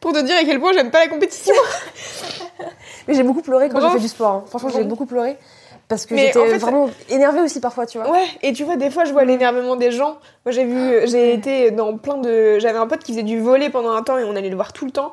Pour 0.00 0.12
te 0.12 0.20
dire 0.20 0.36
à 0.36 0.44
quel 0.44 0.60
point 0.60 0.72
j'aime 0.72 0.90
pas 0.90 1.00
la 1.00 1.08
compétition. 1.08 1.54
Mais 3.08 3.14
j'ai 3.14 3.22
beaucoup 3.22 3.42
pleuré 3.42 3.68
quand 3.68 3.80
j'ai 3.80 3.90
fait 3.94 4.00
du 4.00 4.08
sport. 4.08 4.30
hein. 4.30 4.44
Franchement, 4.48 4.68
j'ai 4.74 4.84
beaucoup 4.84 5.06
pleuré. 5.06 5.36
Parce 5.88 6.04
que 6.04 6.14
j'étais 6.14 6.38
en 6.38 6.44
fait, 6.44 6.58
vraiment 6.58 6.90
énervée 7.08 7.40
aussi 7.40 7.60
parfois, 7.60 7.86
tu 7.86 7.96
vois. 7.98 8.10
Ouais, 8.10 8.26
et 8.42 8.52
tu 8.52 8.64
vois, 8.64 8.76
des 8.76 8.90
fois, 8.90 9.06
je 9.06 9.12
vois 9.12 9.24
l'énervement 9.24 9.74
des 9.76 9.90
gens. 9.90 10.18
Moi, 10.44 10.52
j'ai 10.52 10.64
vu, 10.66 11.06
j'ai 11.06 11.32
été 11.32 11.70
dans 11.70 11.96
plein 11.96 12.18
de. 12.18 12.58
J'avais 12.58 12.78
un 12.78 12.86
pote 12.86 12.98
qui 13.02 13.12
faisait 13.12 13.22
du 13.22 13.40
volet 13.40 13.70
pendant 13.70 13.92
un 13.92 14.02
temps 14.02 14.18
et 14.18 14.24
on 14.24 14.36
allait 14.36 14.50
le 14.50 14.54
voir 14.56 14.74
tout 14.74 14.84
le 14.84 14.90
temps. 14.90 15.12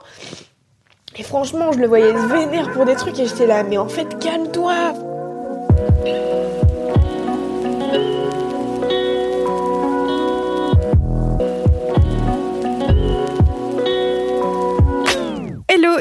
Et 1.18 1.24
franchement, 1.24 1.72
je 1.72 1.80
le 1.80 1.88
voyais 1.88 2.12
se 2.12 2.26
vénère 2.26 2.74
pour 2.74 2.84
des 2.84 2.96
trucs 2.96 3.18
et 3.20 3.26
j'étais 3.26 3.48
là, 3.48 3.64
mais 3.64 3.78
en 3.78 3.88
fait, 3.88 4.20
calme-toi 4.20 4.92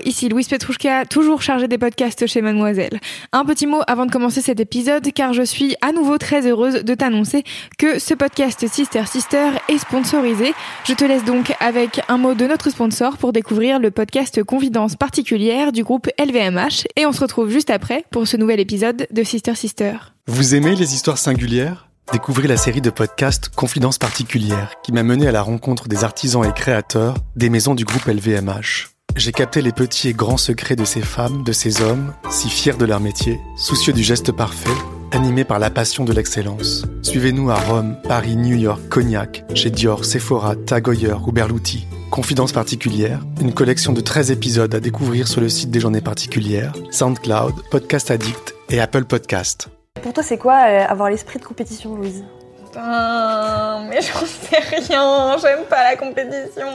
Ici 0.04 0.28
Louise 0.28 0.48
Petrouchka, 0.48 1.04
toujours 1.06 1.42
chargée 1.42 1.68
des 1.68 1.78
podcasts 1.78 2.26
chez 2.26 2.40
Mademoiselle. 2.40 3.00
Un 3.32 3.44
petit 3.44 3.66
mot 3.66 3.80
avant 3.86 4.06
de 4.06 4.10
commencer 4.10 4.40
cet 4.40 4.60
épisode, 4.60 5.12
car 5.12 5.32
je 5.32 5.42
suis 5.42 5.76
à 5.80 5.92
nouveau 5.92 6.18
très 6.18 6.46
heureuse 6.46 6.84
de 6.84 6.94
t'annoncer 6.94 7.44
que 7.78 7.98
ce 7.98 8.14
podcast 8.14 8.66
Sister 8.66 9.06
Sister 9.06 9.50
est 9.68 9.78
sponsorisé. 9.78 10.54
Je 10.84 10.94
te 10.94 11.04
laisse 11.04 11.24
donc 11.24 11.52
avec 11.60 12.00
un 12.08 12.18
mot 12.18 12.34
de 12.34 12.46
notre 12.46 12.70
sponsor 12.70 13.16
pour 13.16 13.32
découvrir 13.32 13.78
le 13.78 13.90
podcast 13.90 14.42
Confidence 14.42 14.96
particulière 14.96 15.72
du 15.72 15.84
groupe 15.84 16.08
LVMH, 16.18 16.86
et 16.96 17.06
on 17.06 17.12
se 17.12 17.20
retrouve 17.20 17.50
juste 17.50 17.70
après 17.70 18.04
pour 18.10 18.26
ce 18.26 18.36
nouvel 18.36 18.60
épisode 18.60 19.06
de 19.10 19.22
Sister 19.22 19.54
Sister. 19.54 19.94
Vous 20.26 20.54
aimez 20.54 20.74
les 20.74 20.94
histoires 20.94 21.18
singulières? 21.18 21.88
Découvrez 22.12 22.48
la 22.48 22.56
série 22.56 22.82
de 22.82 22.90
podcasts 22.90 23.48
Confidences 23.48 23.98
particulières 23.98 24.74
qui 24.82 24.92
m'a 24.92 25.02
mené 25.02 25.26
à 25.26 25.32
la 25.32 25.42
rencontre 25.42 25.88
des 25.88 26.04
artisans 26.04 26.44
et 26.44 26.52
créateurs 26.52 27.16
des 27.34 27.48
maisons 27.48 27.74
du 27.74 27.84
groupe 27.84 28.04
LVMH. 28.04 28.93
J'ai 29.16 29.30
capté 29.30 29.62
les 29.62 29.70
petits 29.70 30.08
et 30.08 30.12
grands 30.12 30.36
secrets 30.36 30.74
de 30.74 30.84
ces 30.84 31.00
femmes, 31.00 31.44
de 31.44 31.52
ces 31.52 31.82
hommes, 31.82 32.12
si 32.30 32.48
fiers 32.48 32.76
de 32.76 32.84
leur 32.84 32.98
métier, 32.98 33.40
soucieux 33.56 33.92
du 33.92 34.02
geste 34.02 34.32
parfait, 34.32 34.74
animés 35.12 35.44
par 35.44 35.60
la 35.60 35.70
passion 35.70 36.04
de 36.04 36.12
l'excellence. 36.12 36.84
Suivez-nous 37.02 37.48
à 37.48 37.54
Rome, 37.54 37.96
Paris, 38.08 38.34
New 38.34 38.56
York, 38.56 38.80
Cognac, 38.88 39.44
chez 39.54 39.70
Dior, 39.70 40.04
Sephora, 40.04 40.56
Tag 40.56 40.88
Heuer 40.88 41.14
ou 41.24 41.30
Berluti. 41.30 41.86
Confidence 42.10 42.50
particulière, 42.50 43.20
une 43.40 43.54
collection 43.54 43.92
de 43.92 44.00
13 44.00 44.32
épisodes 44.32 44.74
à 44.74 44.80
découvrir 44.80 45.28
sur 45.28 45.40
le 45.40 45.48
site 45.48 45.70
des 45.70 45.78
journées 45.78 46.00
particulières, 46.00 46.72
SoundCloud, 46.90 47.54
Podcast 47.70 48.10
Addict 48.10 48.56
et 48.68 48.80
Apple 48.80 49.04
Podcast. 49.04 49.68
Pour 50.02 50.12
toi, 50.12 50.24
c'est 50.24 50.38
quoi 50.38 50.66
euh, 50.66 50.86
avoir 50.88 51.08
l'esprit 51.08 51.38
de 51.38 51.44
compétition, 51.44 51.94
Louise? 51.94 52.24
Putain, 52.66 53.86
mais 53.88 54.00
j'en 54.02 54.26
sais 54.26 54.58
rien, 54.58 55.36
j'aime 55.40 55.64
pas 55.70 55.84
la 55.84 55.96
compétition. 55.96 56.66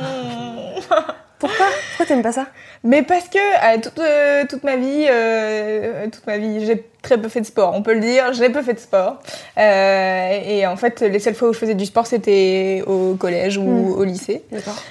Pourquoi? 1.39 1.65
Pourquoi 1.89 2.05
t'aimes 2.05 2.21
pas 2.21 2.33
ça? 2.33 2.47
Mais 2.83 3.01
parce 3.03 3.27
que 3.29 3.37
euh, 3.37 3.79
toute, 3.81 3.99
euh, 3.99 4.45
toute 4.47 4.63
ma 4.63 4.75
vie, 4.75 5.05
euh, 5.09 6.05
toute 6.11 6.25
ma 6.27 6.37
vie, 6.37 6.65
j'ai 6.65 6.85
très 7.01 7.17
peu 7.17 7.29
fait 7.29 7.41
de 7.41 7.45
sport, 7.45 7.73
on 7.75 7.81
peut 7.81 7.93
le 7.93 8.01
dire, 8.01 8.33
j'ai 8.33 8.49
peu 8.49 8.61
fait 8.61 8.73
de 8.73 8.79
sport. 8.79 9.21
Et 9.57 10.65
en 10.67 10.75
fait, 10.75 11.01
les 11.01 11.19
seules 11.19 11.35
fois 11.35 11.49
où 11.49 11.53
je 11.53 11.59
faisais 11.59 11.75
du 11.75 11.85
sport, 11.85 12.07
c'était 12.07 12.83
au 12.87 13.15
collège 13.15 13.57
ou 13.57 13.63
Mm. 13.63 13.99
au 13.99 14.03
lycée. 14.03 14.43
D'accord. 14.51 14.81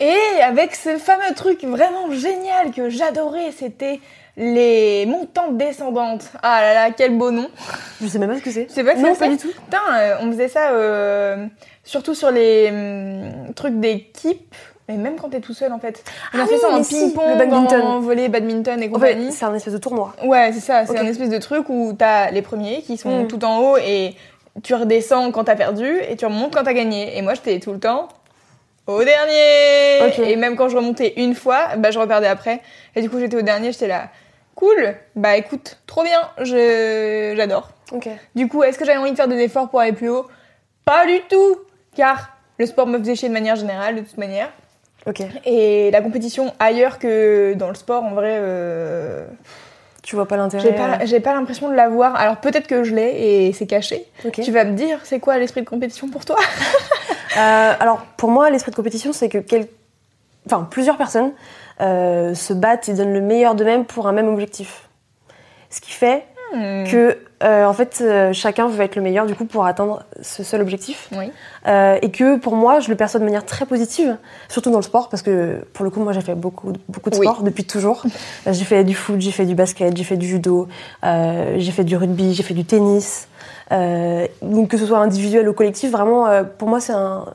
Et 0.00 0.42
avec 0.42 0.74
ce 0.74 0.98
fameux 0.98 1.34
truc 1.36 1.62
vraiment 1.64 2.10
génial 2.10 2.72
que 2.74 2.90
j'adorais, 2.90 3.52
c'était 3.56 4.00
les 4.36 5.06
montantes 5.06 5.56
descendantes. 5.56 6.24
Ah 6.42 6.60
là 6.60 6.74
là, 6.74 6.90
quel 6.96 7.16
beau 7.16 7.30
nom. 7.30 7.48
Je 8.02 8.08
sais 8.08 8.18
même 8.18 8.30
pas 8.30 8.38
ce 8.38 8.42
que 8.42 8.50
c'est. 8.50 8.66
Je 8.68 8.72
sais 8.74 8.82
pas 8.82 8.94
que 8.94 8.98
Non, 8.98 9.10
c'est 9.12 9.20
pas 9.20 9.28
du 9.28 9.36
tout. 9.36 9.52
Putain, 9.64 10.18
on 10.20 10.32
faisait 10.32 10.48
ça 10.48 10.70
surtout 11.84 12.14
sur 12.14 12.32
les 12.32 12.68
hum, 12.70 13.54
trucs 13.54 13.78
d'équipe. 13.78 14.52
Mais 14.88 14.96
même 14.96 15.16
quand 15.16 15.30
t'es 15.30 15.40
tout 15.40 15.54
seul 15.54 15.72
en 15.72 15.78
fait. 15.78 16.04
On 16.34 16.38
a 16.38 16.42
Ah 16.42 16.46
fait 16.46 16.54
oui, 16.54 16.60
ça 16.60 16.68
en 16.70 16.82
si, 16.82 16.94
ping-pong, 16.94 17.38
badminton. 17.38 17.80
en 17.82 18.00
volley, 18.00 18.28
badminton 18.28 18.82
et 18.82 18.88
En 18.88 18.92
compagnie. 18.92 19.26
fait, 19.26 19.32
c'est 19.32 19.44
un 19.46 19.54
espèce 19.54 19.72
de 19.72 19.78
tournoi. 19.78 20.14
Ouais, 20.24 20.50
c'est 20.52 20.60
ça. 20.60 20.84
C'est 20.86 20.98
un 20.98 21.06
espèce 21.06 21.30
de 21.30 21.38
truc 21.38 21.68
où 21.70 21.94
t'as 21.98 22.30
les 22.30 22.42
premiers 22.42 22.82
qui 22.82 22.96
sont 22.98 23.22
Mm. 23.24 23.28
tout 23.28 23.42
en 23.44 23.58
haut 23.60 23.76
et 23.78 24.14
tu 24.62 24.74
redescends 24.74 25.30
quand 25.32 25.44
t'as 25.44 25.56
perdu 25.56 25.98
et 26.08 26.16
tu 26.16 26.26
remontes 26.26 26.54
quand 26.54 26.64
t'as 26.64 26.74
gagné. 26.74 27.16
Et 27.16 27.22
moi, 27.22 27.32
j'étais 27.34 27.58
tout 27.60 27.72
le 27.72 27.80
temps 27.80 28.08
au 28.86 29.02
dernier. 29.02 30.30
Et 30.30 30.36
même 30.36 30.54
quand 30.56 30.68
je 30.68 30.76
remontais 30.76 31.14
une 31.16 31.34
fois, 31.34 31.76
bah, 31.78 31.90
je 31.90 31.98
reperdais 31.98 32.26
après. 32.26 32.60
Et 32.94 33.00
du 33.00 33.08
coup, 33.08 33.18
j'étais 33.18 33.36
au 33.38 33.42
dernier, 33.42 33.72
j'étais 33.72 33.88
là. 33.88 34.08
Cool. 34.54 34.94
Bah 35.16 35.36
écoute, 35.36 35.78
trop 35.86 36.02
bien. 36.04 36.20
Je 36.42 37.32
j'adore. 37.36 37.70
Ok. 37.90 38.08
Du 38.34 38.48
coup, 38.48 38.62
est-ce 38.62 38.78
que 38.78 38.84
j'avais 38.84 38.98
envie 38.98 39.10
de 39.10 39.16
faire 39.16 39.28
des 39.28 39.38
efforts 39.40 39.68
pour 39.70 39.80
aller 39.80 39.92
plus 39.92 40.10
haut? 40.10 40.26
Pas 40.84 41.06
du 41.06 41.20
tout, 41.28 41.56
car 41.96 42.28
le 42.58 42.66
sport 42.66 42.86
me 42.86 42.98
faisait 42.98 43.16
chier 43.16 43.28
de 43.28 43.34
manière 43.34 43.56
générale, 43.56 43.96
de 43.96 44.00
toute 44.02 44.18
manière. 44.18 44.50
Ok. 45.06 45.22
Et 45.44 45.90
la 45.90 46.00
compétition 46.00 46.52
ailleurs 46.58 46.98
que 46.98 47.54
dans 47.54 47.68
le 47.68 47.74
sport, 47.74 48.04
en 48.04 48.12
vrai, 48.14 48.36
euh, 48.38 49.26
Tu 50.02 50.16
vois 50.16 50.26
pas 50.26 50.36
l'intérêt. 50.36 50.62
j'ai 50.64 50.72
pas, 50.72 51.04
j'ai 51.04 51.20
pas 51.20 51.34
l'impression 51.34 51.68
de 51.68 51.74
l'avoir. 51.74 52.16
Alors 52.16 52.36
peut-être 52.38 52.66
que 52.66 52.84
je 52.84 52.94
l'ai 52.94 53.46
et 53.48 53.52
c'est 53.52 53.66
caché. 53.66 54.06
euh. 54.24 54.42
Tu 54.42 54.50
vas 54.50 54.64
me 54.64 54.72
dire, 54.72 54.98
c'est 55.04 55.20
quoi 55.20 55.36
l'esprit 55.38 55.60
de 55.62 55.68
compétition 55.68 56.08
pour 56.08 56.24
toi? 56.24 56.36
Euh, 57.36 57.72
alors, 57.80 58.02
pour 58.16 58.30
moi, 58.30 58.48
l'esprit 58.48 58.70
de 58.70 58.76
compétition, 58.76 59.12
c'est 59.12 59.28
que 59.28 59.38
quel- 59.38 59.66
enfin, 60.46 60.68
plusieurs 60.70 60.96
personnes 60.96 61.32
euh, 61.80 62.32
se 62.32 62.52
battent 62.52 62.88
et 62.88 62.94
donnent 62.94 63.12
le 63.12 63.20
meilleur 63.20 63.56
d'eux-mêmes 63.56 63.84
pour 63.86 64.06
un 64.06 64.12
même 64.12 64.28
objectif. 64.28 64.88
Ce 65.68 65.80
qui 65.80 65.90
fait 65.90 66.24
Hmm. 66.52 66.84
que, 66.84 67.18
euh, 67.44 67.66
en 67.66 67.72
fait, 67.74 67.98
euh, 68.00 68.32
chacun 68.32 68.68
veut 68.68 68.82
être 68.82 68.96
le 68.96 69.02
meilleur 69.02 69.26
du 69.26 69.34
coup 69.34 69.44
pour 69.44 69.66
atteindre 69.66 70.02
ce 70.22 70.42
seul 70.42 70.62
objectif. 70.62 71.08
Oui. 71.12 71.30
Euh, 71.66 71.98
et 72.00 72.10
que 72.10 72.38
pour 72.38 72.56
moi, 72.56 72.80
je 72.80 72.88
le 72.88 72.96
perçois 72.96 73.20
de 73.20 73.24
manière 73.24 73.44
très 73.44 73.66
positive, 73.66 74.16
surtout 74.48 74.70
dans 74.70 74.78
le 74.78 74.82
sport, 74.82 75.10
parce 75.10 75.22
que 75.22 75.64
pour 75.74 75.84
le 75.84 75.90
coup, 75.90 76.00
moi, 76.00 76.12
j'ai 76.12 76.22
fait 76.22 76.34
beaucoup, 76.34 76.72
beaucoup 76.88 77.10
de 77.10 77.16
Oui. 77.16 77.26
sport 77.26 77.42
depuis 77.42 77.64
toujours. 77.64 78.04
J'ai 78.46 78.64
fait 78.64 78.84
du 78.84 78.94
foot, 78.94 79.20
j'ai 79.20 79.30
fait 79.30 79.46
du 79.46 79.54
basket, 79.54 79.96
j'ai 79.96 80.04
fait 80.04 80.16
du 80.16 80.26
judo, 80.26 80.68
j'ai 81.02 81.70
fait 81.70 81.84
du 81.84 81.96
rugby, 81.96 82.34
j'ai 82.34 82.42
fait 82.42 82.54
du 82.54 82.64
tennis. 82.64 83.28
Donc 83.70 84.68
que 84.68 84.78
ce 84.78 84.86
soit 84.86 84.98
individuel 84.98 85.48
ou 85.48 85.52
collectif, 85.52 85.90
vraiment, 85.90 86.28
pour 86.58 86.68
moi, 86.68 86.80
c'est 86.80 86.92
un, 86.92 87.26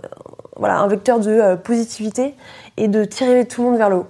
voilà, 0.55 0.77
un 0.79 0.87
vecteur 0.87 1.19
de 1.19 1.55
positivité 1.55 2.35
et 2.77 2.87
de 2.87 3.05
tirer 3.05 3.45
tout 3.45 3.61
le 3.63 3.69
monde 3.69 3.77
vers 3.77 3.89
le 3.89 3.97
haut. 3.97 4.07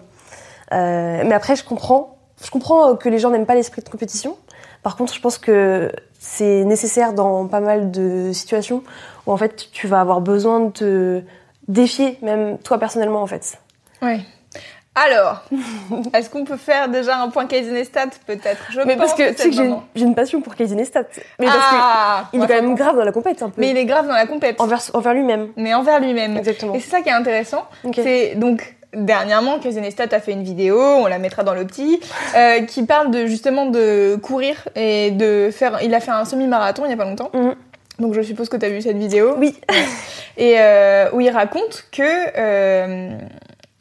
Mais 0.71 1.33
après, 1.33 1.55
je 1.55 1.63
comprends, 1.63 2.17
je 2.43 2.51
comprends 2.51 2.95
que 2.95 3.09
les 3.09 3.19
gens 3.19 3.29
n'aiment 3.29 3.45
pas 3.45 3.55
l'esprit 3.55 3.81
de 3.81 3.89
compétition. 3.89 4.35
Par 4.83 4.95
contre, 4.95 5.13
je 5.13 5.19
pense 5.19 5.37
que 5.37 5.91
c'est 6.19 6.63
nécessaire 6.63 7.13
dans 7.13 7.47
pas 7.47 7.59
mal 7.59 7.91
de 7.91 8.31
situations 8.33 8.83
où 9.25 9.31
en 9.31 9.37
fait 9.37 9.69
tu 9.71 9.87
vas 9.87 10.01
avoir 10.01 10.21
besoin 10.21 10.59
de 10.59 10.69
te 10.69 11.21
défier, 11.67 12.17
même 12.21 12.57
toi 12.59 12.77
personnellement 12.77 13.21
en 13.21 13.27
fait. 13.27 13.59
Ouais. 14.01 14.21
Alors, 14.95 15.43
est-ce 16.13 16.29
qu'on 16.29 16.43
peut 16.43 16.57
faire 16.57 16.89
déjà 16.89 17.21
un 17.21 17.29
point 17.29 17.45
Kaizen 17.45 17.85
peut-être? 18.25 18.71
Je 18.71 18.81
Mais 18.81 18.97
parce 18.97 19.13
que 19.13 19.29
tu 19.31 19.37
sais 19.37 19.49
que 19.49 19.55
j'ai 19.95 20.03
une, 20.03 20.15
passion 20.15 20.41
pour 20.41 20.53
Neistat. 20.59 21.03
Mais 21.39 21.45
parce 21.45 21.57
Ah, 21.61 22.25
qu'il 22.31 22.41
est 22.41 22.47
quand 22.47 22.53
même 22.53 22.75
grave 22.75 22.97
dans 22.97 23.05
la 23.05 23.11
compète 23.11 23.41
un 23.41 23.49
peu. 23.49 23.61
Mais 23.61 23.69
il 23.69 23.77
est 23.77 23.85
grave 23.85 24.07
dans 24.07 24.13
la 24.13 24.25
compète. 24.25 24.59
envers, 24.59 24.81
envers 24.93 25.13
lui-même. 25.13 25.49
Mais 25.55 25.73
envers 25.73 25.99
lui-même. 25.99 26.37
Exactement. 26.37 26.73
Et 26.73 26.79
c'est 26.79 26.89
ça 26.89 27.01
qui 27.01 27.09
est 27.09 27.13
intéressant. 27.13 27.65
C'est 27.93 28.35
donc 28.35 28.75
dernièrement 28.93 29.59
Stat 29.91 30.07
a 30.11 30.19
fait 30.19 30.31
une 30.31 30.43
vidéo, 30.43 30.79
on 30.79 31.07
la 31.07 31.19
mettra 31.19 31.43
dans 31.43 31.53
le 31.53 31.65
petit, 31.65 31.99
euh, 32.35 32.61
qui 32.61 32.83
parle 32.83 33.11
de 33.11 33.25
justement 33.25 33.65
de 33.67 34.15
courir 34.21 34.67
et 34.75 35.11
de 35.11 35.49
faire. 35.51 35.79
Il 35.83 35.93
a 35.93 35.99
fait 35.99 36.11
un 36.11 36.25
semi-marathon 36.25 36.83
il 36.85 36.91
y 36.91 36.93
a 36.93 36.97
pas 36.97 37.05
longtemps. 37.05 37.29
Mhm. 37.33 37.55
Donc 37.99 38.13
je 38.13 38.21
suppose 38.21 38.47
que 38.49 38.57
tu 38.57 38.65
as 38.65 38.69
vu 38.69 38.81
cette 38.81 38.97
vidéo. 38.97 39.35
Oui. 39.37 39.59
Et 40.37 40.55
euh, 40.57 41.09
où 41.13 41.19
il 41.19 41.29
raconte 41.29 41.85
que, 41.91 42.01
euh, 42.37 43.09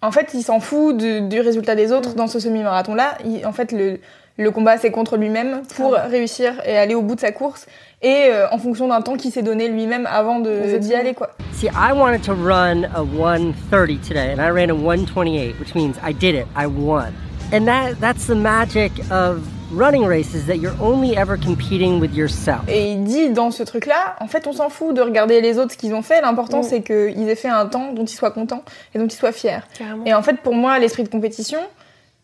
en 0.03 0.11
fait, 0.11 0.31
il 0.35 0.43
s'en 0.43 0.59
fout 0.61 0.97
du, 0.97 1.21
du 1.23 1.41
résultat 1.41 1.75
des 1.77 1.93
autres 1.93 2.15
dans 2.15 2.27
ce 2.27 2.41
semi-marathon-là. 2.41 3.17
Il- 3.25 3.47
En 3.47 3.53
fait, 3.53 3.71
le, 3.73 4.01
le 4.37 4.51
combat, 4.51 4.77
c'est 4.77 4.91
contre 4.91 5.17
lui-même 5.17 5.63
pour 5.77 5.95
Ah. 5.97 6.03
réussir 6.09 6.55
et 6.67 6.77
aller 6.77 6.95
au 6.97 7.03
bout 7.03 7.15
de 7.15 7.21
sa 7.21 7.31
course. 7.33 7.67
Et 8.01 8.29
euh, 8.31 8.47
en 8.53 8.59
fonction 8.59 8.87
d'un 8.89 9.01
temps 9.03 9.17
qu'il 9.17 9.33
s'est 9.33 9.43
donné 9.43 9.69
lui-même 9.69 10.07
avant 10.11 10.39
de- 10.39 10.79
d'y 10.79 10.95
aller, 10.95 11.15
quoi. 11.15 11.31
See, 11.53 11.67
I 11.67 11.93
wanted 11.93 12.23
to 12.23 12.33
run 12.33 12.85
a 12.95 13.03
130 13.03 13.99
today, 14.07 14.33
and 14.33 14.41
I 14.41 14.51
ran 14.51 14.71
a 14.71 14.75
128, 14.75 15.57
which 15.59 15.75
means 15.75 15.95
I 16.07 16.13
did 16.13 16.35
it. 16.37 16.47
I 16.57 16.67
won. 16.67 17.13
And 17.53 17.65
that 17.67 17.95
that's 18.01 18.27
the 18.27 18.37
magic 18.37 18.93
of 19.11 19.41
running 19.73 20.05
races 20.07 20.47
that 20.47 20.57
you're 20.59 20.77
only 20.81 21.17
ever 21.17 21.37
competing 21.37 21.99
with 21.99 22.15
yourself. 22.15 22.61
Et 22.69 22.93
il 22.93 23.03
dit 23.05 23.31
dans 23.31 23.51
ce 23.51 23.63
truc-là, 23.65 24.15
en 24.21 24.29
fait, 24.29 24.47
on 24.47 24.53
s'en 24.53 24.69
fout 24.69 24.95
de 24.95 25.01
regarder 25.03 25.41
les 25.41 25.59
autres 25.59 25.73
ce 25.73 25.77
qu'ils 25.77 25.95
ont 25.95 26.03
fait. 26.03 26.21
L'important, 26.21 26.61
Mm. 26.61 26.63
c'est 26.63 26.83
qu'ils 26.83 27.29
aient 27.29 27.35
fait 27.35 27.49
un 27.49 27.67
temps 27.67 27.93
dont 27.93 28.05
ils 28.05 28.15
soient 28.15 28.31
contents 28.31 28.63
et 28.95 28.99
dont 28.99 29.07
ils 29.07 29.13
soient 29.17 29.33
fiers. 29.33 29.59
Carrément. 29.77 30.05
Et 30.05 30.15
en 30.15 30.23
fait, 30.23 30.35
pour 30.43 30.55
moi, 30.55 30.79
l'esprit 30.79 31.03
de 31.03 31.09
compétition, 31.09 31.59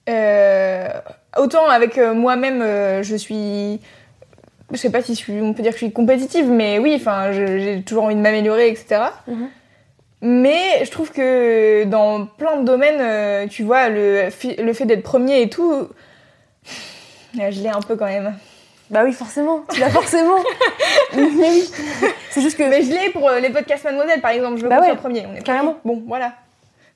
euh, 0.08 0.88
autant 1.38 1.66
avec 1.68 1.98
euh, 1.98 2.14
moi-même, 2.14 2.62
euh, 2.62 3.02
je 3.02 3.16
suis. 3.16 3.80
Je 4.74 4.78
sais 4.80 4.90
pas 4.90 5.02
si 5.02 5.14
je 5.14 5.18
suis, 5.18 5.40
on 5.40 5.54
peut 5.54 5.62
dire 5.62 5.72
que 5.72 5.78
je 5.78 5.84
suis 5.84 5.92
compétitive, 5.92 6.50
mais 6.50 6.78
oui, 6.78 6.94
enfin, 6.96 7.32
j'ai 7.32 7.82
toujours 7.86 8.04
envie 8.04 8.16
de 8.16 8.20
m'améliorer, 8.20 8.68
etc. 8.68 9.02
Mhm. 9.28 9.48
Mais 10.22 10.84
je 10.84 10.90
trouve 10.90 11.10
que 11.12 11.84
dans 11.84 12.26
plein 12.26 12.56
de 12.56 12.64
domaines, 12.64 13.00
euh, 13.00 13.46
tu 13.46 13.62
vois, 13.62 13.88
le, 13.88 14.28
le 14.58 14.72
fait 14.72 14.84
d'être 14.86 15.02
premier 15.02 15.42
et 15.42 15.48
tout, 15.48 15.72
euh, 15.72 17.50
je 17.50 17.60
l'ai 17.62 17.68
un 17.68 17.80
peu 17.80 17.94
quand 17.96 18.06
même. 18.06 18.34
Bah 18.90 19.02
oui, 19.04 19.12
forcément. 19.12 19.64
Tu 19.72 19.80
l'as 19.80 19.90
forcément. 19.90 20.36
mais 21.16 21.22
oui. 21.22 21.70
C'est 22.30 22.40
juste 22.42 22.56
que. 22.58 22.68
Mais 22.68 22.82
je 22.82 22.90
l'ai 22.90 23.10
pour 23.10 23.28
euh, 23.28 23.40
les 23.40 23.50
podcasts 23.50 23.84
Mademoiselle, 23.84 24.20
par 24.20 24.30
exemple. 24.30 24.56
Je 24.58 24.62
veux 24.62 24.68
Bah 24.68 24.80
ouais, 24.80 24.94
premier. 24.96 25.26
On 25.30 25.34
est 25.34 25.42
carrément. 25.42 25.74
premier. 25.74 25.96
Bon, 25.96 26.04
voilà. 26.06 26.32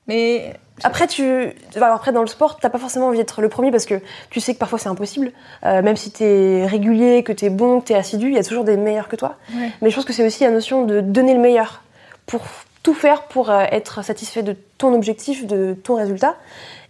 Mais 0.09 0.53
Après, 0.83 1.07
tu, 1.07 1.53
après 1.81 2.11
dans 2.11 2.21
le 2.21 2.27
sport, 2.27 2.57
t'as 2.59 2.69
pas 2.69 2.77
forcément 2.79 3.07
envie 3.07 3.17
d'être 3.17 3.41
le 3.41 3.49
premier 3.49 3.69
parce 3.71 3.85
que 3.85 4.01
tu 4.29 4.39
sais 4.39 4.53
que 4.53 4.59
parfois 4.59 4.79
c'est 4.79 4.89
impossible. 4.89 5.31
Euh, 5.65 5.81
même 5.81 5.95
si 5.95 6.11
t'es 6.11 6.65
régulier, 6.65 7.23
que 7.23 7.31
t'es 7.33 7.49
bon, 7.49 7.79
que 7.81 7.87
t'es 7.87 7.95
assidu, 7.95 8.27
il 8.29 8.33
y 8.33 8.37
a 8.39 8.43
toujours 8.43 8.63
des 8.63 8.75
meilleurs 8.77 9.07
que 9.07 9.15
toi. 9.15 9.35
Ouais. 9.55 9.69
Mais 9.81 9.89
je 9.89 9.95
pense 9.95 10.05
que 10.05 10.13
c'est 10.13 10.25
aussi 10.25 10.43
la 10.43 10.51
notion 10.51 10.85
de 10.85 10.99
donner 11.01 11.33
le 11.33 11.39
meilleur 11.39 11.83
pour 12.25 12.41
tout 12.81 12.93
faire 12.93 13.23
pour 13.23 13.49
euh, 13.49 13.65
être 13.71 14.03
satisfait 14.03 14.41
de 14.41 14.55
ton 14.77 14.93
objectif, 14.93 15.45
de 15.45 15.75
ton 15.83 15.95
résultat. 15.95 16.35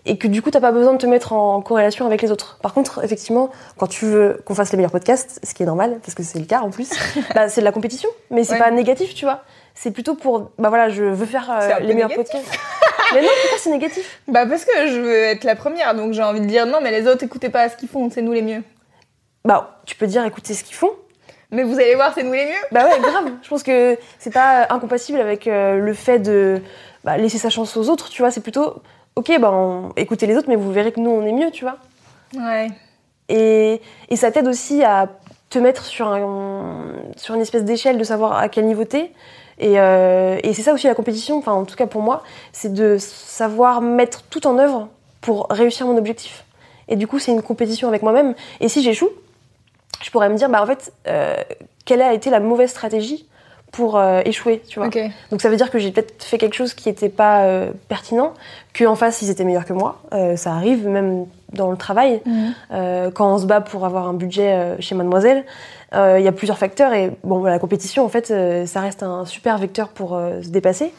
Et 0.06 0.18
que 0.18 0.28
du 0.28 0.42
coup, 0.42 0.50
t'as 0.50 0.62
pas 0.62 0.72
besoin 0.72 0.94
de 0.94 0.98
te 0.98 1.06
mettre 1.06 1.34
en 1.34 1.62
corrélation 1.62 2.06
avec 2.06 2.22
les 2.22 2.32
autres. 2.32 2.58
Par 2.62 2.74
contre, 2.74 3.04
effectivement, 3.04 3.50
quand 3.78 3.88
tu 3.88 4.06
veux 4.06 4.42
qu'on 4.46 4.56
fasse 4.56 4.72
les 4.72 4.78
meilleurs 4.78 4.92
podcasts, 4.94 5.40
ce 5.44 5.54
qui 5.54 5.62
est 5.64 5.66
normal, 5.66 6.00
parce 6.02 6.16
que 6.16 6.24
c'est 6.24 6.40
le 6.40 6.46
cas 6.46 6.62
en 6.62 6.70
plus, 6.70 6.90
bah, 7.36 7.50
c'est 7.50 7.62
de 7.62 7.66
la 7.66 7.72
compétition. 7.74 8.10
Mais 8.32 8.44
c'est 8.46 8.54
Ouais. 8.54 8.60
pas 8.60 8.72
négatif, 8.72 9.14
tu 9.14 9.26
vois. 9.26 9.42
C'est 9.82 9.92
plutôt 9.92 10.16
pour, 10.16 10.52
bah 10.58 10.68
voilà, 10.68 10.90
je 10.90 11.06
veux 11.06 11.26
faire 11.26 11.50
euh, 11.50 11.80
les 11.80 11.94
meilleurs 11.94 12.10
négatif. 12.10 12.34
podcasts. 12.34 12.60
mais 13.14 13.22
non, 13.22 13.30
pourquoi 13.42 13.58
c'est 13.60 13.70
négatif? 13.70 14.20
Bah 14.28 14.46
parce 14.46 14.66
que 14.66 14.88
je 14.88 15.00
veux 15.00 15.16
être 15.24 15.46
la 15.46 15.56
première, 15.56 15.96
donc 15.96 16.12
j'ai 16.12 16.22
envie 16.22 16.42
de 16.42 16.46
dire 16.48 16.66
non, 16.66 16.80
mais 16.84 16.92
les 16.92 17.08
autres, 17.08 17.24
écoutez 17.24 17.48
pas 17.48 17.70
ce 17.70 17.78
qu'ils 17.78 17.88
font, 17.88 18.10
c'est 18.12 18.22
nous 18.22 18.34
les 18.34 18.42
mieux. 18.42 18.62
Bah, 19.46 19.80
tu 19.86 19.96
peux 19.96 20.06
dire, 20.06 20.26
écoutez 20.26 20.54
ce 20.54 20.66
qu'ils 20.66 20.76
font. 20.76 20.92
Mais 21.52 21.64
vous 21.64 21.76
allez 21.76 21.96
voir, 21.96 22.12
c'est 22.14 22.24
nous 22.24 22.34
les 22.34 22.46
mieux. 22.46 22.62
Bah 22.74 22.84
ouais, 22.90 23.00
grave. 23.00 23.32
Je 23.42 23.48
pense 23.48 23.64
que 23.64 23.98
c'est 24.20 24.34
pas 24.34 24.68
incompatible 24.70 25.18
avec 25.22 25.48
euh, 25.48 25.78
le 25.80 25.94
fait 25.94 26.20
de 26.20 26.62
bah, 27.06 27.16
laisser 27.18 27.38
sa 27.38 27.50
chance 27.50 27.78
aux 27.78 27.90
autres, 27.90 28.10
tu 28.10 28.22
vois. 28.22 28.32
C'est 28.32 28.42
plutôt, 28.42 28.82
ok, 29.16 29.32
bah, 29.40 29.50
on- 29.54 29.94
écoutez 29.96 30.28
les 30.28 30.36
autres, 30.36 30.50
mais 30.50 30.58
vous 30.58 30.74
verrez 30.74 30.92
que 30.92 31.00
nous, 31.00 31.10
on 31.10 31.26
est 31.26 31.32
mieux, 31.32 31.52
tu 31.52 31.64
vois. 31.64 31.78
Ouais. 32.36 32.68
Et, 33.30 33.80
et 34.10 34.16
ça 34.18 34.30
t'aide 34.30 34.48
aussi 34.50 34.84
à 34.84 35.08
te 35.50 35.58
mettre 35.58 35.86
sur, 35.86 36.10
un, 36.10 36.84
sur 37.16 37.34
une 37.34 37.42
espèce 37.42 37.64
d'échelle 37.64 37.98
de 37.98 38.04
savoir 38.04 38.34
à 38.38 38.50
quel 38.50 38.66
niveau 38.66 38.84
t'es. 38.84 39.14
Et, 39.60 39.80
euh, 39.80 40.38
et 40.44 40.54
c'est 40.54 40.62
ça 40.62 40.74
aussi 40.74 40.88
la 40.88 40.96
compétition, 40.96 41.38
enfin 41.38 41.52
en 41.52 41.66
tout 41.66 41.76
cas 41.76 41.88
pour 41.88 42.02
moi, 42.02 42.24
c'est 42.54 42.74
de 42.74 42.98
savoir 42.98 43.82
mettre 43.82 44.24
tout 44.24 44.48
en 44.48 44.58
œuvre 44.58 44.88
pour 45.22 45.48
réussir 45.50 45.86
mon 45.86 45.98
objectif. 45.98 46.46
Et 46.88 46.96
du 46.96 47.08
coup, 47.08 47.20
c'est 47.20 47.32
une 47.32 47.42
compétition 47.42 47.88
avec 47.88 48.02
moi-même. 48.02 48.36
Et 48.62 48.70
si 48.70 48.82
j'échoue, 48.82 49.10
je 50.02 50.10
pourrais 50.12 50.30
me 50.30 50.36
dire, 50.36 50.50
bah 50.50 50.62
en 50.62 50.66
fait, 50.66 50.94
euh, 51.08 51.36
quelle 51.86 52.02
a 52.02 52.14
été 52.14 52.30
la 52.30 52.40
mauvaise 52.40 52.70
stratégie 52.70 53.28
pour 53.72 53.98
euh, 53.98 54.22
échouer, 54.26 54.62
tu 54.68 54.80
vois. 54.80 54.90
Donc 55.32 55.42
ça 55.42 55.50
veut 55.50 55.56
dire 55.56 55.70
que 55.70 55.78
j'ai 55.78 55.92
peut-être 55.92 56.24
fait 56.24 56.38
quelque 56.38 56.56
chose 56.56 56.74
qui 56.74 56.90
n'était 56.90 57.10
pas 57.10 57.44
euh, 57.44 57.72
pertinent, 57.88 58.34
qu'en 58.78 58.96
face 58.96 59.22
ils 59.22 59.30
étaient 59.30 59.44
meilleurs 59.44 59.66
que 59.66 59.74
moi. 59.74 60.02
Euh, 60.14 60.36
ça 60.36 60.54
arrive 60.54 60.88
même 60.88 61.26
dans 61.54 61.70
le 61.70 61.78
travail. 61.78 62.22
Mhm. 62.26 63.12
Quand 63.14 63.34
on 63.34 63.38
se 63.38 63.46
bat 63.46 63.62
pour 63.62 63.86
avoir 63.86 64.08
un 64.08 64.14
budget 64.14 64.76
chez 64.80 64.96
Mademoiselle, 64.96 65.46
il 65.94 66.24
y 66.24 66.28
a 66.28 66.32
plusieurs 66.32 66.58
facteurs 66.58 66.94
et 66.94 67.12
bon, 67.24 67.44
la 67.44 67.60
compétition 67.60 68.06
en 68.06 68.10
fait, 68.10 68.32
euh, 68.32 68.66
ça 68.66 68.80
reste 68.82 69.02
un 69.04 69.26
super 69.26 69.58
vecteur 69.58 69.90
pour 69.90 70.16
euh, 70.16 70.42
se 70.42 70.50
dépasser. 70.50 70.94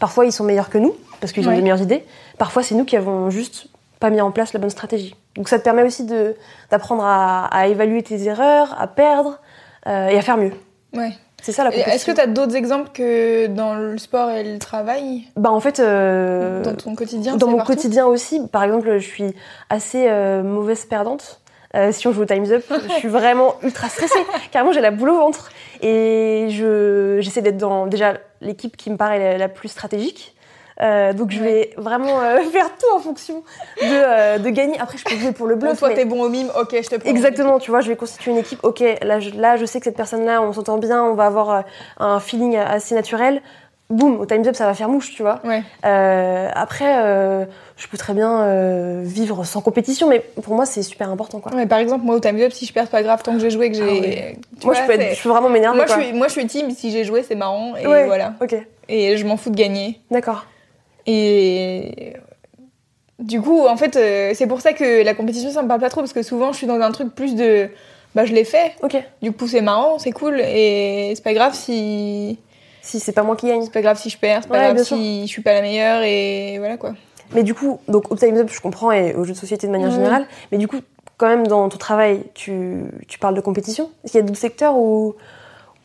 Parfois 0.00 0.26
ils 0.26 0.32
sont 0.32 0.44
meilleurs 0.44 0.68
que 0.70 0.78
nous 0.78 0.94
parce 1.20 1.32
qu'ils 1.32 1.46
ont 1.46 1.50
Ouais. 1.50 1.56
des 1.56 1.62
meilleures 1.62 1.80
idées. 1.82 2.04
Parfois 2.38 2.62
c'est 2.62 2.74
nous 2.74 2.84
qui 2.84 2.96
avons 2.96 3.30
juste 3.30 3.68
pas 3.98 4.10
mis 4.10 4.20
en 4.20 4.30
place 4.30 4.52
la 4.52 4.60
bonne 4.60 4.70
stratégie. 4.70 5.14
Donc 5.36 5.48
ça 5.48 5.58
te 5.58 5.64
permet 5.64 5.82
aussi 5.82 6.06
d'apprendre 6.70 7.02
à, 7.04 7.46
à 7.46 7.66
évaluer 7.68 8.02
tes 8.02 8.22
erreurs, 8.24 8.76
à 8.78 8.86
perdre 8.88 9.38
euh, 9.86 10.08
et 10.08 10.18
à 10.18 10.22
faire 10.22 10.36
mieux. 10.36 10.52
Ouais. 10.94 11.12
C'est 11.42 11.52
ça 11.52 11.64
la 11.64 11.70
compétition. 11.70 11.94
Est-ce 11.94 12.04
que 12.06 12.12
tu 12.12 12.20
as 12.20 12.26
d'autres 12.26 12.56
exemples 12.56 12.90
que 12.92 13.46
dans 13.46 13.74
le 13.74 13.98
sport 13.98 14.30
et 14.30 14.42
le 14.42 14.58
travail? 14.58 15.24
Bah 15.36 15.50
en 15.52 15.60
fait, 15.60 15.78
euh, 15.80 16.62
Dans 16.62 16.74
ton 16.74 16.94
quotidien 16.94 17.36
dans 17.36 17.46
mon 17.46 17.58
partout? 17.58 17.72
quotidien 17.74 18.06
aussi, 18.06 18.40
par 18.48 18.64
exemple, 18.64 18.98
je 18.98 19.06
suis 19.06 19.34
assez 19.70 20.06
euh, 20.08 20.42
mauvaise 20.42 20.84
perdante. 20.86 21.40
Euh, 21.76 21.92
si 21.92 22.06
on 22.08 22.12
joue 22.12 22.22
au 22.22 22.24
Time's 22.24 22.50
Up, 22.50 22.64
je 22.88 22.92
suis 22.94 23.08
vraiment 23.08 23.56
ultra 23.62 23.88
stressée. 23.88 24.18
Carrément, 24.50 24.72
j'ai 24.72 24.80
la 24.80 24.90
boule 24.90 25.10
au 25.10 25.18
ventre. 25.18 25.50
Et 25.82 26.46
je, 26.50 27.18
j'essaie 27.20 27.42
d'être 27.42 27.58
dans 27.58 27.86
déjà 27.86 28.14
l'équipe 28.40 28.76
qui 28.76 28.90
me 28.90 28.96
paraît 28.96 29.18
la, 29.18 29.36
la 29.38 29.48
plus 29.48 29.68
stratégique. 29.68 30.32
Euh, 30.82 31.14
donc 31.14 31.30
je 31.30 31.42
vais 31.42 31.70
vraiment 31.78 32.20
euh, 32.20 32.38
faire 32.52 32.68
tout 32.78 32.94
en 32.94 32.98
fonction 32.98 33.42
de, 33.80 33.82
euh, 33.82 34.38
de 34.38 34.48
gagner. 34.50 34.78
Après, 34.78 34.98
je 34.98 35.04
peux 35.04 35.16
jouer 35.16 35.32
pour 35.32 35.46
le 35.46 35.54
Bon, 35.54 35.66
bluff. 35.68 35.78
toi, 35.78 35.88
mais- 35.88 35.94
t'es 35.94 36.04
bon 36.04 36.22
au 36.22 36.28
mime, 36.28 36.50
ok, 36.60 36.68
je 36.82 36.88
te 36.88 36.96
prends. 36.96 37.08
Exactement, 37.10 37.58
tu 37.58 37.70
vois, 37.70 37.80
je 37.80 37.88
vais 37.88 37.96
constituer 37.96 38.30
une 38.32 38.38
équipe. 38.38 38.58
Ok, 38.62 38.82
là 39.02 39.18
je, 39.20 39.30
là, 39.30 39.56
je 39.56 39.64
sais 39.64 39.78
que 39.78 39.84
cette 39.84 39.96
personne-là, 39.96 40.42
on 40.42 40.52
s'entend 40.52 40.76
bien, 40.78 41.02
on 41.02 41.14
va 41.14 41.24
avoir 41.26 41.64
un 41.98 42.20
feeling 42.20 42.56
assez 42.56 42.94
naturel. 42.94 43.40
Boum, 43.88 44.18
au 44.20 44.26
Time's 44.26 44.48
Up, 44.48 44.56
ça 44.56 44.66
va 44.66 44.74
faire 44.74 44.88
mouche, 44.88 45.14
tu 45.14 45.22
vois. 45.22 45.40
Ouais. 45.44 45.62
Euh, 45.84 46.48
après, 46.52 47.04
euh, 47.04 47.44
je 47.76 47.86
peux 47.86 47.96
très 47.96 48.14
bien 48.14 48.42
euh, 48.42 49.02
vivre 49.04 49.44
sans 49.44 49.60
compétition, 49.60 50.08
mais 50.08 50.20
pour 50.42 50.54
moi, 50.56 50.66
c'est 50.66 50.82
super 50.82 51.08
important, 51.08 51.38
quoi. 51.38 51.54
Ouais, 51.54 51.66
par 51.66 51.78
exemple, 51.78 52.04
moi 52.04 52.16
au 52.16 52.20
Time's 52.20 52.42
Up, 52.42 52.52
si 52.52 52.66
je 52.66 52.72
perds, 52.72 52.88
pas 52.88 53.04
grave 53.04 53.22
tant 53.22 53.34
que 53.34 53.38
j'ai 53.38 53.50
joué, 53.50 53.70
que 53.70 53.76
j'ai. 53.76 53.82
Ah 53.82 53.92
ouais. 53.92 54.38
Moi, 54.64 54.74
vois, 54.74 54.82
je, 54.82 54.86
peux 54.86 55.00
être, 55.00 55.16
je 55.16 55.22
peux 55.22 55.28
vraiment 55.28 55.48
m'énerver, 55.48 55.76
moi, 55.76 55.86
je 55.86 55.92
suis, 55.92 56.12
moi, 56.12 56.26
je 56.26 56.32
suis 56.32 56.46
team, 56.46 56.72
si 56.72 56.90
j'ai 56.90 57.04
joué, 57.04 57.22
c'est 57.22 57.36
marrant, 57.36 57.76
et 57.76 57.84
voilà. 57.84 58.34
Ok, 58.42 58.56
Et 58.88 59.16
je 59.16 59.24
m'en 59.24 59.36
fous 59.36 59.50
de 59.50 59.56
gagner. 59.56 60.00
d'accord. 60.10 60.46
Et 61.08 62.14
du 63.20 63.40
coup, 63.40 63.68
en 63.68 63.76
fait, 63.76 63.94
c'est 64.34 64.48
pour 64.48 64.60
ça 64.60 64.72
que 64.72 65.04
la 65.04 65.14
compétition, 65.14 65.52
ça 65.52 65.62
me 65.62 65.68
parle 65.68 65.80
pas 65.80 65.90
trop, 65.90 66.00
parce 66.00 66.12
que 66.12 66.22
souvent, 66.22 66.50
je 66.50 66.58
suis 66.58 66.66
dans 66.66 66.80
un 66.80 66.90
truc 66.90 67.14
plus 67.14 67.36
de. 67.36 67.68
Bah, 68.16 68.24
je 68.24 68.32
l'ai 68.32 68.44
fait. 68.44 68.72
Ok. 68.82 68.96
Du 69.22 69.30
coup, 69.30 69.46
c'est 69.46 69.60
marrant, 69.60 70.00
c'est 70.00 70.10
cool, 70.10 70.40
et 70.40 71.12
c'est 71.14 71.22
pas 71.22 71.34
grave 71.34 71.54
si. 71.54 72.40
Si 72.86 73.00
c'est 73.00 73.10
pas 73.10 73.24
moi 73.24 73.34
qui 73.34 73.48
gagne. 73.48 73.62
C'est 73.64 73.72
pas 73.72 73.82
grave 73.82 73.98
si 73.98 74.10
je 74.10 74.16
perds, 74.16 74.42
c'est 74.42 74.48
pas 74.48 74.68
Ouais, 74.68 74.74
grave 74.74 74.84
si 74.84 75.26
je 75.26 75.32
suis 75.32 75.42
pas 75.42 75.52
la 75.52 75.60
meilleure, 75.60 76.02
et 76.02 76.58
voilà 76.58 76.76
quoi. 76.76 76.94
Mais 77.34 77.42
du 77.42 77.52
coup, 77.52 77.80
donc 77.88 78.12
au 78.12 78.16
Time's 78.16 78.38
Up, 78.38 78.48
je 78.48 78.60
comprends, 78.60 78.92
et 78.92 79.12
aux 79.14 79.24
jeux 79.24 79.32
de 79.32 79.38
société 79.38 79.66
de 79.66 79.72
manière 79.72 79.90
générale. 79.90 80.24
Mais 80.52 80.58
du 80.58 80.68
coup, 80.68 80.76
quand 81.16 81.26
même, 81.26 81.48
dans 81.48 81.68
ton 81.68 81.78
travail, 81.78 82.22
tu, 82.34 82.84
tu 83.08 83.18
parles 83.18 83.34
de 83.34 83.40
compétition. 83.40 83.90
Est-ce 84.04 84.12
qu'il 84.12 84.20
y 84.20 84.22
a 84.22 84.26
d'autres 84.26 84.38
secteurs 84.38 84.76
où, 84.76 85.16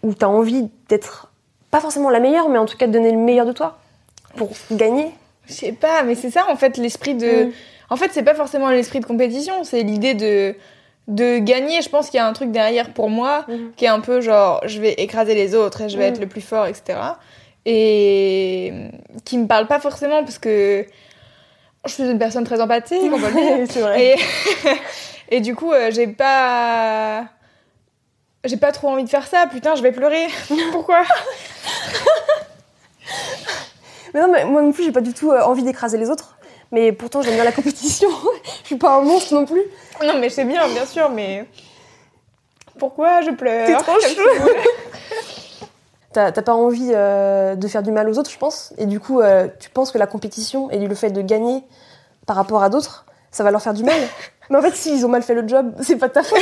où 0.04 0.14
tu 0.14 0.24
as 0.24 0.30
envie 0.30 0.70
d'être, 0.90 1.32
pas 1.72 1.80
forcément 1.80 2.12
la 2.12 2.20
meilleure, 2.20 2.50
mais 2.50 2.60
en 2.60 2.68
tout 2.68 2.78
cas 2.78 2.86
de 2.86 2.92
donner 2.92 3.12
le 3.12 3.18
meilleur 3.18 3.48
de 3.48 3.52
toi 3.52 3.80
pour 4.36 4.52
gagner? 4.72 5.10
Je 5.48 5.54
sais 5.54 5.72
pas, 5.72 6.04
mais 6.04 6.14
c'est 6.14 6.30
ça 6.30 6.46
en 6.52 6.56
fait 6.56 6.78
l'esprit 6.78 7.16
de. 7.16 7.46
Mm. 7.46 7.52
En 7.90 7.96
fait, 7.96 8.12
c'est 8.14 8.24
pas 8.24 8.36
forcément 8.36 8.70
l'esprit 8.70 9.00
de 9.00 9.06
compétition, 9.06 9.64
c'est 9.64 9.82
l'idée 9.82 10.14
de 10.14 10.56
de 11.08 11.40
gagner. 11.40 11.82
Je 11.82 11.90
pense 11.90 12.10
qu'il 12.10 12.18
y 12.18 12.22
a 12.22 12.28
un 12.28 12.34
truc 12.34 12.52
derrière 12.52 12.94
pour 12.94 13.10
moi 13.10 13.46
Mhm. 13.48 13.72
qui 13.76 13.86
est 13.86 13.90
un 13.90 14.00
peu 14.00 14.22
genre 14.22 14.62
je 14.66 14.80
vais 14.80 14.94
écraser 14.94 15.34
les 15.36 15.56
autres 15.56 15.82
et 15.82 15.90
je 15.90 15.98
vais 15.98 16.08
Mhm. 16.08 16.14
être 16.16 16.20
le 16.22 16.28
plus 16.28 16.42
fort, 16.42 16.66
etc. 16.68 16.98
Et 17.66 18.74
qui 19.26 19.38
me 19.38 19.48
parle 19.48 19.68
pas 19.68 19.80
forcément 19.80 20.24
parce 20.24 20.38
que 20.40 20.86
je 21.86 21.92
suis 21.92 22.04
une 22.04 22.20
personne 22.20 22.44
très 22.44 22.62
empathique, 22.62 23.12
on 23.14 23.18
va 23.18 23.30
le 23.30 23.36
dire. 23.36 23.68
c'est 23.70 23.82
vrai. 23.82 24.04
Et, 24.14 24.16
et 25.38 25.40
du 25.42 25.56
coup, 25.56 25.72
euh, 25.72 25.92
j'ai 25.92 26.08
pas. 26.08 27.26
J'ai 28.44 28.58
pas 28.58 28.72
trop 28.72 28.88
envie 28.90 29.04
de 29.04 29.10
faire 29.10 29.28
ça, 29.28 29.46
putain, 29.52 29.76
je 29.76 29.84
vais 29.84 29.92
pleurer. 29.92 30.26
Pourquoi? 30.72 31.04
Mais 34.14 34.20
non, 34.22 34.32
mais 34.32 34.44
moi 34.46 34.62
non 34.62 34.72
plus, 34.72 34.84
j'ai 34.84 34.92
pas 34.92 35.02
du 35.02 35.14
tout 35.14 35.32
euh, 35.32 35.42
envie 35.44 35.64
d'écraser 35.64 35.98
les 35.98 36.10
autres. 36.10 36.38
Mais 36.72 36.92
pourtant, 36.92 37.22
j'aime 37.22 37.36
bien 37.36 37.44
la 37.44 37.52
compétition. 37.52 38.10
je 38.62 38.68
suis 38.68 38.78
pas 38.78 38.96
un 38.98 39.02
monstre 39.02 39.34
non 39.34 39.46
plus. 39.46 39.62
Non, 40.04 40.18
mais 40.20 40.30
c'est 40.30 40.46
bien, 40.46 40.68
bien 40.70 40.86
sûr, 40.86 41.10
mais. 41.10 41.46
Pourquoi 42.80 43.22
je 43.22 43.32
pleure 43.32 43.68
T'es 43.68 43.76
trop 43.76 43.94
chou. 44.00 44.08
si- 44.08 45.66
T'as 46.14 46.32
pas 46.32 46.54
envie 46.54 46.92
euh, 46.94 47.56
de 47.56 47.68
faire 47.70 47.84
du 47.84 47.92
mal 47.92 48.10
aux 48.10 48.18
autres, 48.20 48.30
je 48.32 48.38
pense. 48.38 48.74
Et 48.78 48.86
du 48.86 49.00
coup, 49.00 49.22
euh, 49.22 49.48
tu 49.60 49.70
penses 49.70 49.92
que 49.92 49.98
la 49.98 50.08
compétition 50.08 50.70
et 50.70 50.78
le 50.80 50.96
fait 50.96 51.10
de 51.12 51.22
gagner 51.22 51.64
par 52.26 52.36
rapport 52.36 52.64
à 52.64 52.70
d'autres, 52.70 53.06
ça 53.32 53.44
va 53.46 53.52
leur 53.52 53.62
faire 53.62 53.74
du 53.74 53.84
mal. 53.84 54.00
Mais 54.50 54.58
en 54.58 54.62
fait, 54.62 54.76
s'ils 54.76 55.06
ont 55.06 55.10
mal 55.10 55.24
fait 55.24 55.34
le 55.36 55.48
job, 55.48 55.72
c'est 55.82 55.96
pas 55.96 56.10
de 56.10 56.14
ta 56.14 56.24
faute. 56.24 56.40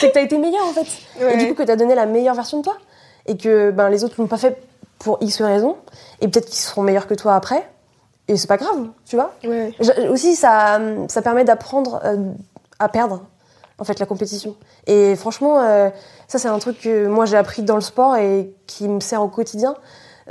c'est 0.00 0.08
que 0.08 0.14
t'as 0.14 0.22
été 0.22 0.36
meilleur 0.38 0.64
en 0.66 0.72
fait. 0.72 0.86
Ouais. 1.24 1.34
Et 1.34 1.36
du 1.36 1.46
coup, 1.48 1.54
que 1.54 1.62
t'as 1.62 1.76
donné 1.76 1.94
la 1.94 2.06
meilleure 2.06 2.34
version 2.34 2.58
de 2.58 2.64
toi. 2.64 2.76
Et 3.26 3.36
que 3.36 3.70
ben, 3.70 3.88
les 3.90 4.02
autres 4.02 4.16
l'ont 4.18 4.26
pas 4.26 4.38
fait 4.38 4.60
pour 4.98 5.18
X 5.20 5.40
raisons. 5.42 5.76
Et 6.20 6.26
peut-être 6.26 6.46
qu'ils 6.46 6.56
seront 6.58 6.82
meilleurs 6.82 7.06
que 7.06 7.14
toi 7.14 7.36
après. 7.36 7.68
Et 8.30 8.36
c'est 8.36 8.46
pas 8.46 8.56
grave, 8.56 8.86
tu 9.06 9.16
vois. 9.16 9.32
Ouais. 9.44 9.74
Aussi, 10.10 10.36
ça, 10.36 10.78
ça 11.08 11.20
permet 11.20 11.44
d'apprendre 11.44 12.00
euh, 12.04 12.16
à 12.78 12.88
perdre, 12.88 13.24
en 13.78 13.84
fait, 13.84 13.98
la 13.98 14.06
compétition. 14.06 14.54
Et 14.86 15.16
franchement, 15.16 15.60
euh, 15.60 15.90
ça, 16.28 16.38
c'est 16.38 16.48
un 16.48 16.58
truc 16.60 16.80
que 16.80 17.06
moi, 17.08 17.26
j'ai 17.26 17.36
appris 17.36 17.62
dans 17.62 17.74
le 17.74 17.80
sport 17.80 18.16
et 18.16 18.52
qui 18.68 18.88
me 18.88 19.00
sert 19.00 19.20
au 19.22 19.28
quotidien. 19.28 19.74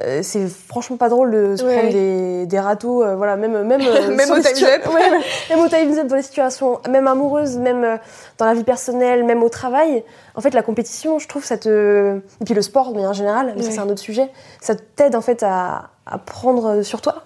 euh, 0.02 0.22
c'est 0.24 0.48
franchement 0.48 0.96
pas 0.96 1.10
drôle 1.10 1.32
de 1.32 1.56
se 1.58 1.64
Ouais. 1.66 1.76
prendre 1.78 1.92
des, 1.92 2.46
des 2.46 2.60
râteaux, 2.60 3.04
euh, 3.04 3.16
voilà, 3.18 3.36
même 3.36 3.64
même 3.64 3.82
euh, 3.82 4.08
Même 4.16 4.30
au. 4.32 4.36
Ouais, 4.36 4.42
ouais. 4.94 5.20
même 5.50 5.60
au 5.60 5.68
Time's 5.68 5.98
Up, 5.98 6.08
dans 6.08 6.16
les 6.16 6.22
situations, 6.22 6.80
même 6.90 7.06
amoureuses, 7.08 7.58
même 7.58 8.00
dans 8.38 8.46
la 8.46 8.54
vie 8.54 8.64
personnelle, 8.64 9.26
même 9.26 9.44
au 9.44 9.50
travail. 9.50 10.06
En 10.36 10.42
fait, 10.42 10.54
la 10.54 10.62
compétition, 10.64 11.20
je 11.20 11.28
trouve, 11.28 11.44
ça 11.44 11.58
te 11.58 12.16
et 12.40 12.46
puis 12.46 12.54
le 12.54 12.62
sport, 12.62 12.94
mais 12.96 13.06
en 13.06 13.12
général, 13.14 13.54
mais 13.58 13.64
ça 13.64 13.72
c'est 13.72 13.80
un 13.80 13.90
autre 13.90 14.00
sujet. 14.00 14.32
Ça 14.62 14.74
t'aide 14.96 15.18
en 15.18 15.22
fait 15.22 15.44
à, 15.44 15.90
à 16.06 16.18
prendre 16.18 16.82
sur 16.82 17.02
toi 17.02 17.24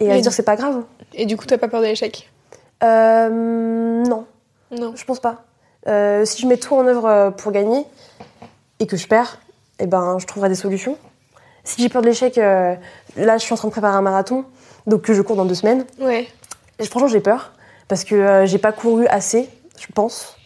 et 0.00 0.10
à 0.10 0.16
se 0.16 0.22
dire 0.22 0.32
c'est 0.32 0.42
pas 0.42 0.56
grave. 0.56 0.82
Et 1.14 1.26
du 1.26 1.36
coup, 1.36 1.44
t'as 1.46 1.58
pas 1.58 1.68
peur 1.68 1.80
de 1.80 1.86
l'échec 1.86 2.28
Euh, 2.82 3.28
non, 3.30 4.24
Non. 4.70 4.92
je 4.96 5.04
pense 5.04 5.20
pas. 5.20 5.44
Euh, 5.86 6.24
si 6.24 6.42
je 6.42 6.46
mets 6.46 6.56
tout 6.56 6.74
en 6.74 6.86
œuvre 6.86 7.06
euh, 7.06 7.30
pour 7.30 7.52
gagner 7.52 7.84
et 8.78 8.86
que 8.86 8.96
je 8.96 9.06
perds, 9.06 9.38
eh 9.78 9.86
ben, 9.86 10.18
je 10.18 10.26
trouverai 10.26 10.48
des 10.48 10.54
solutions. 10.54 10.96
Si 11.64 11.80
j'ai 11.82 11.88
peur 11.88 12.02
de 12.02 12.06
l'échec, 12.06 12.36
euh, 12.38 12.74
là, 13.16 13.36
je 13.38 13.42
suis 13.44 13.52
en 13.52 13.56
train 13.56 13.68
de 13.68 13.72
préparer 13.72 13.96
un 13.96 14.02
marathon, 14.02 14.44
donc 14.86 15.02
que 15.02 15.12
je 15.14 15.22
cours 15.22 15.36
dans 15.36 15.44
deux 15.44 15.54
semaines. 15.54 15.84
Ouais. 16.00 16.26
Et 16.78 16.84
franchement, 16.86 17.08
j'ai 17.08 17.20
peur 17.20 17.52
parce 17.88 18.04
que 18.04 18.44
j'ai 18.46 18.58
pas 18.58 18.72
couru 18.72 19.06
assez, 19.08 19.48
je 19.78 19.86
pense, 19.92 20.36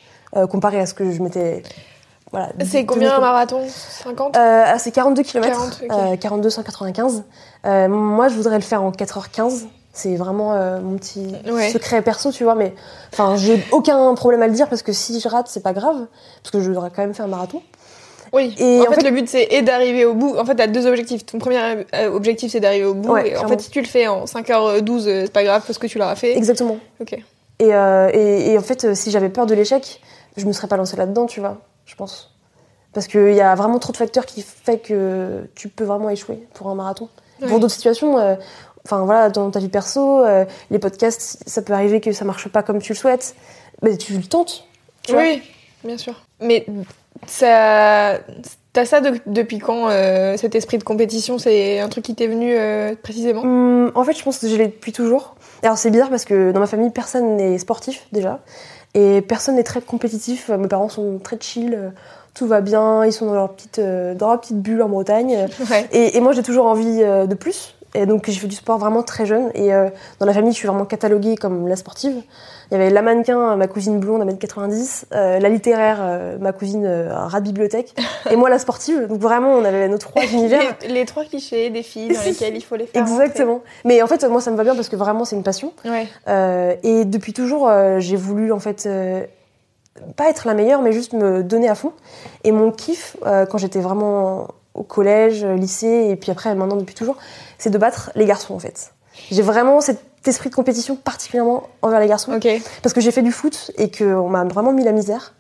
comparé 0.51 0.81
à 0.81 0.87
ce 0.87 0.95
que 0.95 1.13
je 1.13 1.23
m'étais. 1.23 1.63
Voilà. 2.35 2.49
C'est 2.69 2.85
combien 2.85 3.15
un 3.15 3.21
marathon 3.21 3.61
50 3.69 4.37
euh, 4.37 4.65
ah, 4.67 4.77
C'est 4.81 4.91
42 4.91 5.23
km, 5.23 5.49
40, 5.49 5.81
ok. 5.85 6.13
euh, 6.13 6.17
42 6.17 6.51
195. 6.51 7.23
Euh, 7.65 7.89
moi, 7.89 8.27
je 8.27 8.35
voudrais 8.35 8.57
le 8.57 8.63
faire 8.63 8.83
en 8.83 8.91
4h15. 8.91 9.67
C'est 9.93 10.17
vraiment 10.17 10.53
euh, 10.55 10.81
mon 10.81 10.97
petit 10.97 11.33
Ouais. 11.49 11.71
secret 11.71 12.03
perso, 12.03 12.33
tu 12.33 12.43
vois. 12.43 12.57
Mais 12.57 12.75
enfin, 13.13 13.37
j'ai 13.37 13.65
aucun 13.71 14.13
problème 14.17 14.43
à 14.43 14.49
le 14.49 14.53
dire 14.53 14.69
parce 14.69 14.83
que 14.83 14.93
si 14.93 15.21
je 15.21 15.29
rate, 15.29 15.47
c'est 15.49 15.63
pas 15.63 15.73
grave, 15.73 16.07
parce 16.43 16.51
que 16.51 16.59
je 16.61 16.71
devrais 16.71 16.91
quand 16.91 17.03
même 17.03 17.15
faire 17.15 17.27
un 17.27 17.29
marathon. 17.29 17.63
Oui. 18.33 18.53
Et 18.59 18.81
en, 18.81 18.83
en 18.83 18.87
fait, 18.87 19.03
fait- 19.03 19.11
le 19.11 19.15
but 19.15 19.29
c'est 19.29 19.63
d'arriver 19.63 20.05
au 20.05 20.15
bout. 20.15 20.37
En 20.37 20.45
fait, 20.45 20.57
t'as 20.57 20.67
deux 20.67 20.89
objectifs. 20.89 21.25
Ton 21.25 21.39
premier 21.39 21.85
euh, 21.95 22.11
objectif 22.11 22.51
c'est 22.51 22.59
d'arriver 22.59 22.87
au 22.87 22.95
bout. 22.95 23.13
Ouais, 23.13 23.29
et 23.31 23.37
en 23.37 23.47
fait, 23.47 23.61
si 23.61 23.71
tu 23.71 23.81
le 23.81 23.87
fais 23.87 24.09
en 24.09 24.25
5h12, 24.25 25.07
euh, 25.07 25.23
c'est 25.27 25.33
pas 25.33 25.45
grave 25.45 25.63
parce 25.65 25.79
que 25.79 25.87
tu 25.87 25.99
l'auras 25.99 26.17
fait. 26.17 26.37
Exactement. 26.37 26.79
Ok. 27.01 27.17
Et, 27.61 27.69
et, 27.69 28.51
et 28.53 28.59
en 28.59 28.63
fait, 28.63 28.97
si 28.97 29.13
j'avais 29.13 29.29
peur 29.29 29.47
de 29.47 29.55
l'échec, 29.55 30.01
je 30.37 30.45
me 30.45 30.53
serais 30.53 30.67
pas 30.67 30.77
lancée 30.77 30.97
là-dedans, 30.97 31.27
tu 31.27 31.39
vois, 31.39 31.59
je 31.87 31.95
pense. 31.95 32.31
Parce 32.93 33.07
qu'il 33.09 33.33
y 33.35 33.41
a 33.41 33.55
vraiment 33.55 33.79
trop 33.79 33.93
de 33.93 33.97
facteurs 33.97 34.25
qui 34.27 34.43
fait 34.43 34.79
que 34.79 35.49
tu 35.55 35.69
peux 35.69 35.85
vraiment 35.85 36.11
échouer 36.11 36.47
pour 36.55 36.69
un 36.69 36.75
marathon. 36.75 37.09
Pour 37.49 37.59
d'autres 37.59 37.75
situations, 37.75 38.19
euh, 38.19 38.37
enfin 38.85 39.05
voilà, 39.05 39.29
dans 39.29 39.51
ta 39.51 39.59
vie 39.59 39.69
perso, 39.69 40.25
euh, 40.25 40.45
les 40.71 40.79
podcasts, 40.79 41.43
ça 41.47 41.61
peut 41.63 41.73
arriver 41.73 42.01
que 42.01 42.13
ça 42.13 42.25
marche 42.25 42.49
pas 42.49 42.63
comme 42.63 42.81
tu 42.81 42.93
le 42.93 42.97
souhaites, 42.99 43.35
mais 43.83 43.97
tu 43.97 44.15
le 44.17 44.23
tentes. 44.23 44.65
Tu 45.03 45.13
vois. 45.13 45.23
Oui, 45.23 45.43
bien 45.83 45.99
sûr. 45.99 46.15
Mais 46.41 46.65
ça, 47.27 48.21
t'as 48.73 48.85
ça 48.85 49.01
de- 49.01 49.19
depuis 49.27 49.59
quand 49.59 49.89
euh, 49.89 50.37
cet 50.37 50.55
esprit 50.55 50.79
de 50.79 50.85
compétition? 50.85 51.39
C'est 51.39 51.81
un 51.81 51.89
truc 51.89 52.05
qui 52.05 52.15
t'est 52.15 52.27
venu 52.27 52.55
euh, 52.57 52.95
précisément? 53.03 53.43
Hum, 53.43 53.91
en 53.95 54.05
fait, 54.05 54.13
je 54.17 54.23
pense 54.23 54.39
que 54.39 54.49
je 54.49 54.57
l'ai 54.57 54.67
depuis 54.69 54.93
toujours. 54.93 55.35
Alors 55.63 55.79
c'est 55.79 55.91
bizarre 55.91 56.11
parce 56.11 56.25
que 56.25 56.53
dans 56.53 56.61
ma 56.61 56.67
famille, 56.67 56.91
personne 56.91 57.37
n'est 57.37 57.59
sportif 57.59 58.07
déjà. 58.13 58.41
Et 58.95 59.23
personne 59.23 59.57
n'est 59.57 59.65
très 59.65 59.81
compétitif. 59.81 60.49
Mes 60.51 60.69
parents 60.69 60.89
sont 60.89 61.19
très 61.19 61.37
chill, 61.41 61.93
tout 62.35 62.47
va 62.47 62.61
bien, 62.61 63.05
ils 63.05 63.13
sont 63.13 63.27
dans 63.27 63.35
leur 63.35 63.53
petite, 63.53 63.79
euh, 63.79 64.15
dans 64.15 64.29
leur 64.29 64.41
petite 64.41 64.61
bulle 64.61 64.83
en 64.83 64.89
Bretagne. 64.89 65.47
Ouais. 65.71 65.89
Et, 65.93 66.17
et 66.17 66.21
moi, 66.21 66.33
j'ai 66.33 66.43
toujours 66.43 66.67
envie 66.67 67.03
euh, 67.03 67.27
de 67.27 67.35
plus. 67.35 67.74
Et 67.95 68.07
donc, 68.07 68.25
j'ai 68.27 68.39
fait 68.39 68.47
du 68.47 68.57
sport 68.57 68.79
vraiment 68.79 69.03
très 69.03 69.25
jeune. 69.25 69.51
Et 69.55 69.73
euh, 69.73 69.89
dans 70.19 70.27
la 70.27 70.33
famille, 70.33 70.53
je 70.53 70.57
suis 70.57 70.67
vraiment 70.67 70.85
cataloguée 70.85 71.37
comme 71.37 71.69
la 71.69 71.77
sportive. 71.77 72.23
Il 72.71 72.75
y 72.75 72.81
avait 72.81 72.91
la 72.91 73.03
mannequin, 73.03 73.57
ma 73.57 73.67
cousine 73.67 74.01
blonde 74.01 74.23
à 74.23 74.25
1m90, 74.25 75.05
euh, 75.13 75.39
la 75.39 75.49
littéraire, 75.49 75.99
euh, 76.01 76.39
ma 76.39 76.53
cousine 76.53 76.85
euh, 76.87 77.15
rat 77.15 77.41
de 77.41 77.47
bibliothèque, 77.47 77.95
et 78.31 78.37
moi 78.37 78.49
la 78.49 78.59
sportive. 78.59 79.07
Donc 79.07 79.21
vraiment, 79.21 79.53
on 79.53 79.65
avait 79.65 79.87
nos 79.89 79.99
trois 79.99 80.25
univers. 80.33 80.77
Les, 80.83 80.89
les 80.89 81.05
trois 81.05 81.25
clichés 81.25 81.71
des 81.71 81.83
filles 81.83 82.15
dans 82.15 82.23
lesquels 82.25 82.57
il 82.57 82.63
faut 82.63 82.77
les 82.77 82.87
faire. 82.87 83.03
Exactement. 83.03 83.61
Mais 83.85 84.03
en 84.03 84.07
fait, 84.07 84.25
moi, 84.25 84.41
ça 84.41 84.51
me 84.51 84.57
va 84.57 84.65
bien 84.65 84.75
parce 84.75 84.89
que 84.89 84.97
vraiment, 84.97 85.25
c'est 85.25 85.37
une 85.37 85.43
passion. 85.43 85.73
Ouais. 85.85 86.09
Euh, 86.29 86.75
et 86.83 87.05
depuis 87.05 87.33
toujours, 87.33 87.69
euh, 87.69 88.01
j'ai 88.01 88.17
voulu 88.17 88.51
en 88.51 88.59
fait 88.61 88.87
euh, 88.87 89.25
pas 90.17 90.29
être 90.29 90.47
la 90.47 90.55
meilleure, 90.55 90.83
mais 90.83 90.93
juste 90.93 91.13
me 91.13 91.43
donner 91.43 91.69
à 91.69 91.75
fond. 91.75 91.93
Et 92.43 92.53
mon 92.53 92.73
kiff, 92.73 93.17
euh, 93.27 93.47
quand 93.47 93.59
j'étais 93.59 93.81
vraiment 93.81 94.49
au 94.75 94.83
collège, 94.83 95.45
euh, 95.45 95.55
lycée, 95.55 96.09
et 96.11 96.17
puis 96.17 96.31
après 96.31 96.55
maintenant 96.55 96.77
depuis 96.77 96.95
toujours, 96.95 97.17
c'est 97.59 97.71
de 97.71 97.79
battre 97.79 98.11
les 98.15 98.27
garçons 98.27 98.55
en 98.55 98.59
fait. 98.59 98.93
J'ai 99.31 99.43
vraiment 99.43 99.81
cet 99.81 100.01
esprit 100.27 100.51
de 100.51 100.55
compétition 100.55 100.97
particulièrement 100.97 101.65
envers 101.83 102.01
les 102.01 102.09
garçons 102.09 102.39
parce 102.83 102.93
que 102.93 103.01
j'ai 103.01 103.11
fait 103.11 103.23
du 103.23 103.33
foot 103.33 103.71
et 103.77 103.91
qu'on 103.91 104.29
m'a 104.29 104.45
vraiment 104.45 104.73
mis 104.73 104.85
la 104.85 104.93
misère. 104.93 105.35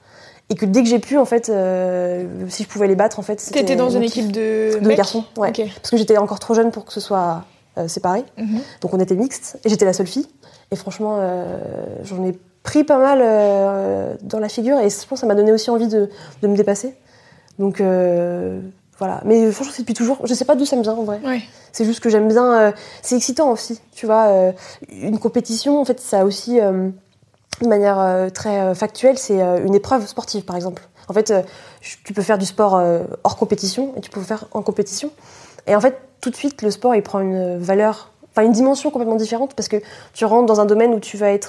Et 0.50 0.57
que 0.57 0.67
dès 0.67 0.83
que 0.83 0.88
j'ai 0.88 0.99
pu, 0.99 1.17
en 1.17 1.25
fait, 1.25 1.49
euh, 1.49 2.26
si 2.49 2.64
je 2.64 2.69
pouvais 2.69 2.87
les 2.87 2.97
battre, 2.97 3.19
en 3.19 3.23
fait, 3.23 3.37
T'étais 3.37 3.76
dans 3.76 3.88
une 3.88 4.03
équipe 4.03 4.31
de, 4.31 4.79
de 4.79 4.87
mecs 4.87 4.99
garçons, 4.99 5.25
ouais. 5.38 5.53
Parce 5.53 5.91
que 5.91 5.97
j'étais 5.97 6.19
encore 6.19 6.38
trop 6.38 6.53
jeune 6.53 6.71
pour 6.71 6.85
que 6.85 6.93
ce 6.93 7.00
soit 7.00 7.45
euh, 7.79 7.88
séparé. 7.88 8.25
Mhm. 8.37 8.61
Donc 8.83 8.93
on 8.93 9.00
était 9.00 9.17
mixtes 9.17 9.59
et 9.64 9.71
j'étais 9.71 9.87
la 9.87 9.95
seule 9.95 10.07
fille. 10.07 10.29
Et 10.71 10.76
franchement, 10.76 11.17
euh, 11.19 11.59
j'en 12.03 12.23
ai 12.25 12.38
pris 12.62 12.85
pas 12.85 12.99
mal 12.99 14.19
dans 14.23 14.38
la 14.38 14.49
figure 14.49 14.79
et 14.79 14.91
je 14.91 14.97
pense 15.07 15.09
que 15.09 15.17
ça 15.17 15.26
m'a 15.26 15.35
donné 15.35 15.53
aussi 15.53 15.71
envie 15.71 15.88
de, 15.88 16.11
de 16.43 16.49
me 16.49 16.57
dépasser. 16.57 16.95
Donc 17.59 17.81
voilà. 18.98 19.20
Mais 19.24 19.50
franchement, 19.52 19.72
c'est 19.74 19.82
depuis 19.82 19.94
toujours. 19.94 20.18
Je 20.24 20.34
sais 20.34 20.44
pas 20.44 20.54
d'où 20.54 20.64
ça 20.64 20.76
me 20.76 20.82
vient 20.82 20.94
en 20.94 21.04
vrai. 21.04 21.20
Ouais. 21.24 21.42
C'est 21.72 21.84
juste 21.84 22.00
que 22.00 22.08
j'aime 22.08 22.28
bien. 22.28 22.52
euh, 22.52 22.72
c'est 23.02 23.16
excitant 23.16 23.50
aussi, 23.50 23.80
tu 23.92 24.06
vois. 24.06 24.26
euh, 24.28 24.52
une 24.90 25.18
compétition, 25.18 25.80
en 25.80 25.84
fait, 25.84 26.00
ça 26.00 26.20
a 26.20 26.24
aussi, 26.24 26.60
euh, 26.60 26.88
de 27.62 27.66
manière 27.68 27.98
euh, 27.98 28.30
très 28.30 28.60
euh, 28.60 28.74
factuelle, 28.74 29.18
c'est 29.18 29.42
euh, 29.42 29.64
une 29.64 29.74
épreuve 29.74 30.06
sportive, 30.06 30.44
par 30.44 30.56
exemple. 30.56 30.82
En 31.08 31.12
fait, 31.12 31.30
euh, 31.30 31.42
tu 31.80 32.12
peux 32.14 32.22
faire 32.22 32.38
du 32.38 32.46
sport 32.46 32.76
euh, 32.76 33.00
hors 33.24 33.36
compétition 33.36 33.92
et 33.96 34.00
tu 34.00 34.10
peux 34.10 34.22
faire 34.22 34.46
en 34.52 34.62
compétition. 34.62 35.10
Et 35.66 35.74
en 35.74 35.80
fait, 35.80 35.98
tout 36.20 36.30
de 36.30 36.36
suite, 36.36 36.62
le 36.62 36.70
sport, 36.70 36.94
il 36.94 37.02
prend 37.02 37.20
une 37.20 37.58
valeur, 37.58 38.10
enfin 38.30 38.42
une 38.46 38.52
dimension 38.52 38.90
complètement 38.90 39.16
différente 39.16 39.54
parce 39.54 39.68
que 39.68 39.76
tu 40.14 40.24
rentres 40.24 40.46
dans 40.46 40.60
un 40.60 40.64
domaine 40.66 40.94
où 40.94 41.00
tu 41.00 41.16
vas 41.18 41.30
être 41.30 41.48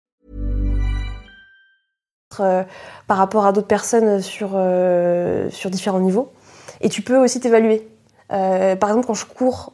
Euh, 2.39 2.63
par 3.07 3.17
rapport 3.17 3.45
à 3.45 3.51
d'autres 3.51 3.67
personnes 3.67 4.21
sur, 4.21 4.51
euh, 4.55 5.49
sur 5.49 5.69
différents 5.69 5.99
niveaux. 5.99 6.31
Et 6.79 6.87
tu 6.89 7.01
peux 7.01 7.17
aussi 7.17 7.39
t'évaluer. 7.41 7.87
Euh, 8.31 8.75
par 8.77 8.89
exemple, 8.89 9.07
quand 9.07 9.13
je 9.13 9.25
cours 9.25 9.73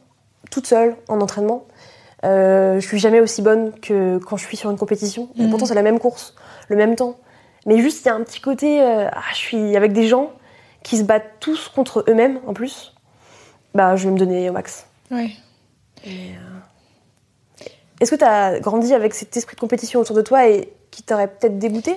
toute 0.50 0.66
seule 0.66 0.96
en 1.08 1.20
entraînement, 1.20 1.64
euh, 2.24 2.80
je 2.80 2.86
suis 2.86 2.98
jamais 2.98 3.20
aussi 3.20 3.40
bonne 3.42 3.72
que 3.80 4.18
quand 4.18 4.36
je 4.36 4.44
suis 4.44 4.56
sur 4.56 4.70
une 4.70 4.76
compétition. 4.76 5.28
Et 5.38 5.42
Mhm. 5.44 5.50
pourtant, 5.50 5.66
c'est 5.66 5.74
la 5.74 5.82
même 5.82 6.00
course, 6.00 6.34
le 6.68 6.74
même 6.76 6.96
temps. 6.96 7.16
Mais 7.66 7.78
juste, 7.78 8.04
il 8.04 8.08
y 8.08 8.10
a 8.10 8.14
un 8.14 8.22
petit 8.22 8.40
côté, 8.40 8.82
euh, 8.82 9.08
ah, 9.12 9.20
je 9.32 9.36
suis 9.36 9.76
avec 9.76 9.92
des 9.92 10.08
gens 10.08 10.32
qui 10.82 10.96
se 10.96 11.02
battent 11.04 11.30
tous 11.40 11.68
contre 11.68 12.04
eux-mêmes 12.08 12.40
en 12.46 12.54
plus. 12.54 12.94
Bah, 13.74 13.94
je 13.94 14.06
vais 14.06 14.12
me 14.12 14.18
donner 14.18 14.48
au 14.50 14.52
max. 14.52 14.86
Ouais. 15.10 15.30
Est-ce 18.00 18.10
que 18.12 18.16
tu 18.16 18.24
as 18.24 18.60
grandi 18.60 18.94
avec 18.94 19.14
cet 19.14 19.36
esprit 19.36 19.56
de 19.56 19.60
compétition 19.60 20.00
autour 20.00 20.14
de 20.16 20.22
toi 20.22 20.48
et 20.48 20.72
qui 20.90 21.02
t'aurait 21.02 21.28
peut-être 21.28 21.58
dégoûté? 21.58 21.96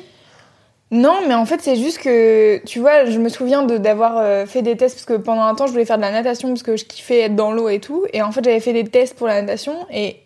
Non, 0.92 1.20
mais 1.28 1.34
en 1.34 1.46
fait, 1.46 1.62
c'est 1.62 1.78
juste 1.78 2.00
que, 2.00 2.58
tu 2.66 2.80
vois, 2.80 3.06
je 3.06 3.18
me 3.18 3.30
souviens 3.30 3.64
d'avoir 3.64 4.18
euh, 4.18 4.46
fait 4.46 4.62
des 4.62 4.76
tests 4.76 4.96
parce 4.96 5.06
que 5.06 5.14
pendant 5.14 5.44
un 5.44 5.56
temps, 5.56 5.66
je 5.66 5.72
voulais 5.72 5.86
faire 5.86 5.96
de 5.98 6.02
la 6.02 6.12
natation 6.12 6.50
parce 6.50 6.64
que 6.64 6.76
je 6.76 6.84
kiffais 6.84 7.22
être 7.22 7.36
dans 7.36 7.52
l'eau 7.54 7.70
et 7.70 7.80
tout. 7.80 8.06
Et 8.12 8.22
en 8.22 8.32
fait, 8.34 8.44
j'avais 8.44 8.60
fait 8.60 8.74
des 8.74 8.84
tests 8.84 9.16
pour 9.16 9.28
la 9.28 9.42
natation 9.42 9.74
et 9.90 10.18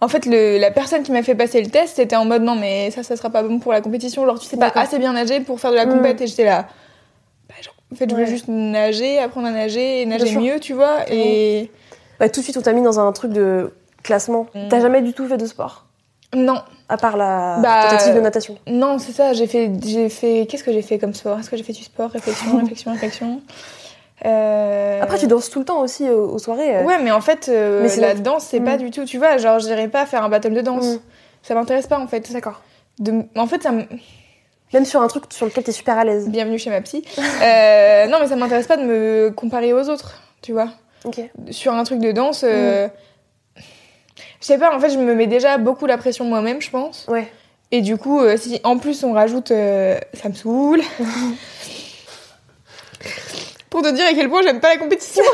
en 0.00 0.06
fait, 0.08 0.24
le, 0.26 0.58
la 0.58 0.70
personne 0.70 1.02
qui 1.02 1.10
m'a 1.12 1.22
fait 1.24 1.34
passer 1.34 1.60
le 1.60 1.68
test, 1.70 1.96
c'était 1.96 2.14
en 2.16 2.24
mode 2.24 2.42
non, 2.42 2.54
mais 2.54 2.90
ça, 2.92 3.02
ça 3.02 3.16
sera 3.16 3.30
pas 3.30 3.42
bon 3.42 3.58
pour 3.58 3.72
la 3.72 3.80
compétition. 3.80 4.24
Genre, 4.24 4.38
tu 4.38 4.46
sais 4.46 4.56
pas 4.56 4.70
assez 4.74 4.98
bien 5.00 5.12
nager 5.12 5.40
pour 5.40 5.58
faire 5.60 5.70
de 5.72 5.76
la 5.76 5.86
Mm. 5.86 5.90
compète. 5.96 6.20
Et 6.20 6.26
j'étais 6.28 6.44
là. 6.44 6.68
Bah, 7.48 7.54
genre, 7.60 7.74
en 7.92 7.96
fait, 7.96 8.08
je 8.08 8.14
voulais 8.14 8.26
juste 8.28 8.46
nager, 8.48 9.18
apprendre 9.18 9.48
à 9.48 9.50
nager 9.50 10.02
et 10.02 10.06
nager 10.06 10.36
mieux, 10.36 10.60
tu 10.60 10.72
vois. 10.72 10.98
Et 11.10 11.68
Bah, 12.20 12.28
Tout 12.28 12.38
de 12.40 12.44
suite, 12.44 12.56
on 12.56 12.62
t'a 12.62 12.72
mis 12.72 12.82
dans 12.82 13.00
un 13.00 13.10
truc 13.12 13.32
de 13.32 13.72
classement. 14.04 14.46
Mm. 14.54 14.68
T'as 14.70 14.80
jamais 14.80 15.02
du 15.02 15.12
tout 15.14 15.26
fait 15.26 15.36
de 15.36 15.46
sport? 15.46 15.86
Non, 16.34 16.62
À 16.92 16.96
part 16.98 17.16
la 17.16 17.58
Bah, 17.62 17.88
tentative 17.88 18.14
de 18.14 18.20
natation. 18.20 18.58
non, 18.66 18.98
c'est 18.98 19.12
ça. 19.12 19.32
J'ai 19.32 19.46
fait, 19.46 19.70
j'ai 19.84 20.08
fait. 20.10 20.46
Qu'est-ce 20.48 20.62
que 20.62 20.72
j'ai 20.72 20.82
fait 20.82 20.98
comme 20.98 21.14
sport? 21.14 21.38
Est-ce 21.38 21.48
que 21.48 21.56
j'ai 21.56 21.62
fait 21.62 21.72
du 21.72 21.82
sport? 21.82 22.10
Réflexion, 22.10 22.56
réflexion, 22.60 22.92
réflexion. 22.92 23.40
Euh, 24.24 25.00
Après, 25.02 25.18
tu 25.18 25.26
danses 25.26 25.50
tout 25.50 25.58
le 25.58 25.64
temps 25.64 25.80
aussi 25.80 26.06
euh, 26.06 26.14
aux 26.16 26.38
soirées. 26.38 26.76
euh. 26.76 26.82
Ouais, 26.84 26.98
mais 27.02 27.10
en 27.10 27.20
fait, 27.20 27.48
Mais 27.48 27.96
la 27.96 28.14
danse, 28.14 28.44
c'est 28.50 28.60
Mm. 28.60 28.64
pas 28.64 28.76
du 28.76 28.90
tout. 28.90 29.04
Tu 29.04 29.18
vois, 29.18 29.36
genre, 29.38 29.58
j'irais 29.58 29.88
pas 29.88 30.06
faire 30.06 30.22
un 30.22 30.28
battle 30.28 30.52
de 30.54 30.60
danse. 30.60 30.86
Mm. 30.86 31.00
Ça 31.42 31.54
m'intéresse 31.54 31.86
pas, 31.86 31.98
en 31.98 32.06
fait. 32.06 32.30
D'accord. 32.32 32.60
De... 32.98 33.24
En 33.36 33.46
fait, 33.46 33.62
ça 33.62 33.72
me. 33.72 33.84
Même 34.74 34.84
sur 34.84 35.02
un 35.02 35.08
truc 35.08 35.24
sur 35.30 35.44
lequel 35.46 35.64
t'es 35.64 35.72
super 35.72 35.98
à 35.98 36.04
l'aise. 36.04 36.28
Bienvenue 36.28 36.58
chez 36.58 36.70
ma 36.70 36.80
psy. 36.82 37.04
Non, 37.16 38.18
mais 38.20 38.26
ça 38.28 38.36
m'intéresse 38.36 38.66
pas 38.66 38.76
de 38.76 38.84
me 38.84 39.30
comparer 39.34 39.72
aux 39.72 39.88
autres, 39.88 40.20
tu 40.42 40.52
vois. 40.52 40.68
Ok. 41.04 41.20
Sur 41.50 41.72
un 41.74 41.82
truc 41.84 41.98
de 41.98 42.12
danse, 42.12 42.44
euh, 42.46 42.86
je 44.42 44.46
sais 44.46 44.58
pas, 44.58 44.74
en 44.76 44.80
fait, 44.80 44.90
je 44.90 44.98
me 44.98 45.14
mets 45.14 45.28
déjà 45.28 45.56
beaucoup 45.56 45.86
la 45.86 45.96
pression 45.96 46.24
moi-même, 46.26 46.60
je 46.60 46.68
pense. 46.68 47.06
Ouais. 47.08 47.32
Et 47.70 47.80
du 47.80 47.96
coup, 47.96 48.20
euh, 48.20 48.36
si 48.36 48.60
en 48.64 48.76
plus 48.76 49.02
on 49.04 49.12
rajoute, 49.14 49.50
euh, 49.52 49.98
ça 50.14 50.28
me 50.28 50.34
saoule. 50.34 50.82
Pour 53.70 53.82
te 53.82 53.88
dire 53.88 54.04
à 54.04 54.12
quel 54.12 54.28
point 54.28 54.42
j'aime 54.42 54.60
pas 54.60 54.68
la 54.68 54.76
compétition. 54.76 55.24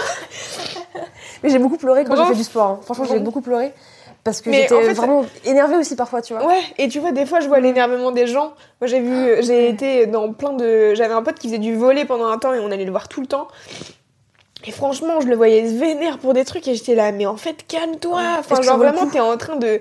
Mais 1.43 1.51
j'ai 1.51 1.59
beaucoup 1.59 1.77
pleuré 1.77 2.05
quand 2.05 2.15
j'ai 2.17 2.25
fait 2.25 2.37
du 2.37 2.45
sport. 2.45 2.67
hein. 2.67 2.81
Franchement, 2.85 3.07
j'ai 3.11 3.19
beaucoup 3.19 3.41
pleuré. 3.41 3.73
Parce 4.25 4.41
que 4.43 4.53
j'étais 4.53 4.75
en 4.75 4.83
fait, 4.83 4.93
vraiment 4.95 5.25
énervée 5.45 5.77
aussi 5.77 5.97
parfois, 5.97 6.21
tu 6.21 6.35
vois. 6.35 6.47
Ouais, 6.47 6.61
et 6.77 6.89
tu 6.89 6.99
vois, 6.99 7.13
des 7.13 7.25
fois, 7.25 7.41
je 7.41 7.49
vois 7.49 7.61
l'énervement 7.61 8.11
des 8.11 8.27
gens. 8.27 8.53
Moi, 8.81 8.87
j'ai 8.89 9.01
vu, 9.01 9.43
j'ai 9.43 9.69
été 9.69 10.07
dans 10.07 10.33
plein 10.33 10.53
de. 10.53 10.95
J'avais 10.95 11.15
un 11.15 11.23
pote 11.23 11.39
qui 11.39 11.47
faisait 11.49 11.59
du 11.59 11.75
volet 11.75 12.05
pendant 12.05 12.27
un 12.27 12.37
temps 12.39 12.53
et 12.53 12.61
on 12.61 12.71
allait 12.71 12.85
le 12.85 12.91
voir 12.91 13.09
tout 13.09 13.21
le 13.23 13.27
temps. 13.27 13.49
Et 14.69 14.71
franchement, 14.71 15.21
je 15.23 15.27
le 15.29 15.35
voyais 15.35 15.67
se 15.67 15.75
vénère 15.75 16.19
pour 16.19 16.35
des 16.35 16.45
trucs 16.45 16.69
et 16.69 16.75
j'étais 16.75 16.95
là, 16.95 17.11
mais 17.11 17.25
en 17.25 17.39
fait, 17.39 17.65
calme-toi. 17.67 18.21
Enfin, 18.39 18.61
genre 18.61 18.77
vraiment, 18.77 19.07
t'es 19.07 19.19
en 19.21 19.35
train 19.39 19.57
de. 19.57 19.81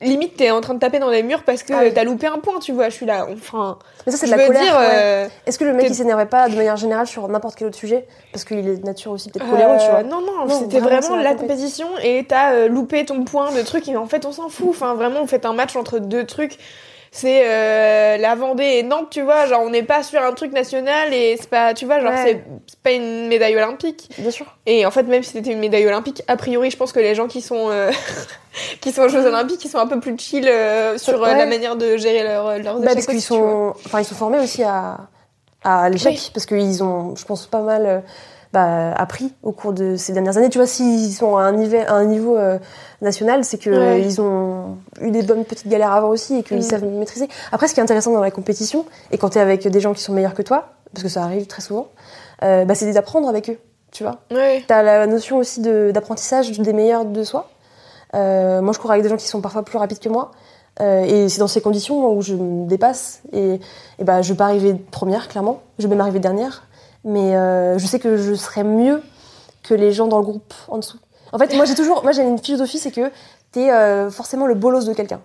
Limite, 0.00 0.36
t'es 0.36 0.50
en 0.50 0.60
train 0.62 0.72
de 0.74 0.78
taper 0.78 0.98
dans 0.98 1.10
les 1.10 1.22
murs 1.22 1.42
parce 1.44 1.62
que 1.62 1.72
Ah 1.74 1.80
oui. 1.82 1.92
t'as 1.94 2.04
loupé 2.04 2.26
un 2.26 2.38
point, 2.38 2.58
tu 2.58 2.72
vois. 2.72 2.88
Je 2.88 2.94
suis 2.94 3.04
là, 3.06 3.26
enfin. 3.30 3.78
Mais 4.06 4.12
ça, 4.12 4.18
c'est 4.18 4.26
de 4.26 4.30
la 4.32 4.46
colère. 4.46 4.62
dire, 4.62 4.76
ouais. 4.76 4.88
euh, 4.92 5.28
Est-ce 5.46 5.58
que 5.58 5.64
le 5.64 5.74
mec 5.74 5.86
il 5.88 5.94
s'énervait 5.94 6.24
pas 6.26 6.48
de 6.48 6.56
manière 6.56 6.76
générale 6.76 7.06
sur 7.06 7.28
n'importe 7.28 7.56
quel 7.56 7.68
autre 7.68 7.76
sujet? 7.76 8.06
Parce 8.32 8.44
qu'il 8.44 8.66
est 8.66 8.76
de 8.78 8.84
nature 8.86 9.12
aussi 9.12 9.30
peut-être 9.30 9.48
coléreux, 9.50 9.76
tu 9.78 9.84
Euh, 9.86 9.90
vois. 9.90 10.02
Non, 10.02 10.20
non, 10.22 10.46
Non, 10.46 10.58
c'était 10.58 10.80
vraiment, 10.80 11.16
la 11.16 11.34
compétition 11.34 11.86
et 12.02 12.24
t'as 12.26 12.52
euh, 12.54 12.68
loupé 12.68 13.04
ton 13.04 13.24
point 13.24 13.52
de 13.52 13.60
truc 13.62 13.86
et 13.88 13.96
en 13.96 14.06
fait 14.06 14.24
on 14.26 14.32
s'en 14.32 14.48
fout. 14.48 14.68
Enfin, 14.70 14.94
vraiment, 14.94 15.20
vous 15.20 15.26
faites 15.28 15.44
un 15.46 15.52
match 15.54 15.76
entre 15.76 15.98
deux 15.98 16.24
trucs. 16.24 16.58
C'est 17.16 17.42
euh, 17.48 18.16
la 18.16 18.34
Vendée 18.34 18.64
et 18.64 18.82
Nantes, 18.82 19.06
tu 19.10 19.22
vois. 19.22 19.46
Genre, 19.46 19.60
on 19.62 19.70
n'est 19.70 19.84
pas 19.84 20.02
sur 20.02 20.20
un 20.20 20.32
truc 20.32 20.52
national 20.52 21.14
et 21.14 21.36
c'est 21.40 21.48
pas, 21.48 21.72
tu 21.72 21.86
vois, 21.86 22.00
genre, 22.00 22.10
Ouais. 22.10 22.42
c'est 22.66 22.78
pas 22.80 22.90
une 22.90 23.28
médaille 23.28 23.54
olympique. 23.56 24.10
Bien 24.18 24.32
sûr. 24.32 24.46
Et 24.66 24.84
en 24.84 24.90
fait, 24.90 25.04
même 25.04 25.22
si 25.22 25.30
c'était 25.30 25.52
une 25.52 25.60
médaille 25.60 25.86
olympique, 25.86 26.24
a 26.26 26.36
priori, 26.36 26.72
je 26.72 26.76
pense 26.76 26.90
que 26.90 26.98
les 26.98 27.14
gens 27.14 27.28
qui 27.28 27.40
sont, 27.40 27.70
euh, 27.70 27.92
qui 28.80 28.90
sont 28.90 29.02
aux 29.02 29.08
Jeux 29.08 29.24
Olympiques, 29.26 29.64
ils 29.64 29.68
sont 29.70 29.78
un 29.78 29.86
peu 29.86 30.00
plus 30.00 30.18
chill 30.18 30.48
euh, 30.48 30.98
sur 30.98 31.20
Ouais. 31.20 31.36
la 31.36 31.46
manière 31.46 31.76
de 31.76 31.96
gérer 31.96 32.24
leur, 32.24 32.58
leurs 32.58 32.80
Bah, 32.80 32.90
parce 32.94 33.06
qu'ils 33.06 33.22
sont, 33.22 33.74
enfin, 33.86 34.00
ils 34.00 34.04
sont 34.04 34.16
formés 34.16 34.40
aussi 34.40 34.64
à, 34.64 34.98
à 35.62 35.88
l'échec, 35.90 36.14
Oui. 36.14 36.30
parce 36.34 36.46
qu'ils 36.46 36.82
ont, 36.82 37.14
je 37.14 37.24
pense, 37.24 37.46
pas 37.46 37.60
mal 37.60 38.02
bah, 38.54 38.92
appris 38.94 39.34
au 39.42 39.52
cours 39.52 39.72
de 39.74 39.96
ces 39.96 40.12
dernières 40.14 40.38
années. 40.38 40.48
Tu 40.48 40.56
vois, 40.58 40.66
s'ils 40.66 41.12
sont 41.12 41.36
à 41.36 41.42
un 41.42 41.52
niveau, 41.52 41.76
à 41.86 41.92
un 41.92 42.04
niveau 42.06 42.36
euh, 42.38 42.58
national, 43.02 43.44
c'est 43.44 43.58
que 43.58 43.68
Ouais. 43.70 44.00
ils 44.02 44.20
ont 44.22 44.78
eu 45.02 45.10
des 45.10 45.22
bonnes 45.22 45.44
petites 45.44 45.68
galères 45.68 45.92
avant 45.92 46.08
aussi 46.08 46.38
et 46.38 46.42
qu'ils 46.42 46.58
Mm. 46.58 46.62
savent 46.62 46.84
maîtriser. 46.86 47.28
Après, 47.52 47.68
ce 47.68 47.74
qui 47.74 47.80
est 47.80 47.82
intéressant 47.82 48.12
dans 48.12 48.20
la 48.22 48.30
compétition, 48.30 48.86
et 49.10 49.18
quand 49.18 49.30
tu 49.30 49.38
es 49.38 49.40
avec 49.42 49.66
des 49.68 49.80
gens 49.80 49.92
qui 49.92 50.02
sont 50.02 50.12
meilleurs 50.14 50.34
que 50.34 50.42
toi, 50.42 50.68
parce 50.94 51.02
que 51.02 51.08
ça 51.10 51.22
arrive 51.24 51.46
très 51.46 51.60
souvent, 51.60 51.88
euh, 52.42 52.64
bah, 52.64 52.74
c'est 52.74 52.90
d'apprendre 52.92 53.28
avec 53.28 53.50
eux, 53.50 53.58
tu 53.92 54.04
vois. 54.04 54.16
Ouais. 54.30 54.62
T'as 54.66 54.82
la 54.82 55.06
notion 55.06 55.36
aussi 55.38 55.60
de- 55.60 55.90
d'apprentissage 55.92 56.50
des 56.52 56.72
meilleurs 56.72 57.04
de 57.04 57.22
soi. 57.24 57.48
Euh, 58.14 58.62
moi, 58.62 58.72
je 58.72 58.78
cours 58.78 58.90
avec 58.92 59.02
des 59.02 59.08
gens 59.08 59.16
qui 59.16 59.26
sont 59.26 59.40
parfois 59.40 59.64
plus 59.64 59.76
rapides 59.78 59.98
que 59.98 60.08
moi. 60.08 60.30
Euh, 60.80 61.02
et 61.04 61.28
c'est 61.28 61.38
dans 61.40 61.46
ces 61.48 61.60
conditions 61.60 62.12
où 62.12 62.20
je 62.22 62.34
me 62.34 62.66
dépasse. 62.66 63.20
Et, 63.32 63.60
et 63.98 64.04
bah, 64.04 64.22
je 64.22 64.32
vais 64.32 64.36
pas 64.36 64.46
arriver 64.46 64.74
première, 64.90 65.28
clairement. 65.28 65.60
Je 65.78 65.84
vais 65.86 65.90
même 65.90 66.00
arriver 66.00 66.18
dernière. 66.20 66.64
Mais 67.04 67.36
euh, 67.36 67.78
je 67.78 67.86
sais 67.86 67.98
que 67.98 68.16
je 68.16 68.34
serai 68.34 68.64
mieux 68.64 69.02
que 69.62 69.74
les 69.74 69.92
gens 69.92 70.06
dans 70.06 70.18
le 70.18 70.24
groupe 70.24 70.54
en 70.68 70.78
dessous. 70.78 70.98
En 71.32 71.38
fait, 71.38 71.54
moi, 71.56 71.64
j'ai 71.64 71.74
toujours, 71.74 72.02
moi, 72.02 72.12
j'ai 72.12 72.22
une 72.22 72.38
philosophie, 72.38 72.78
c'est 72.78 72.90
que 72.92 73.10
t'es 73.52 73.70
euh, 73.70 74.10
forcément 74.10 74.46
le 74.46 74.54
bolos 74.54 74.84
de 74.86 74.92
quelqu'un. 74.94 75.20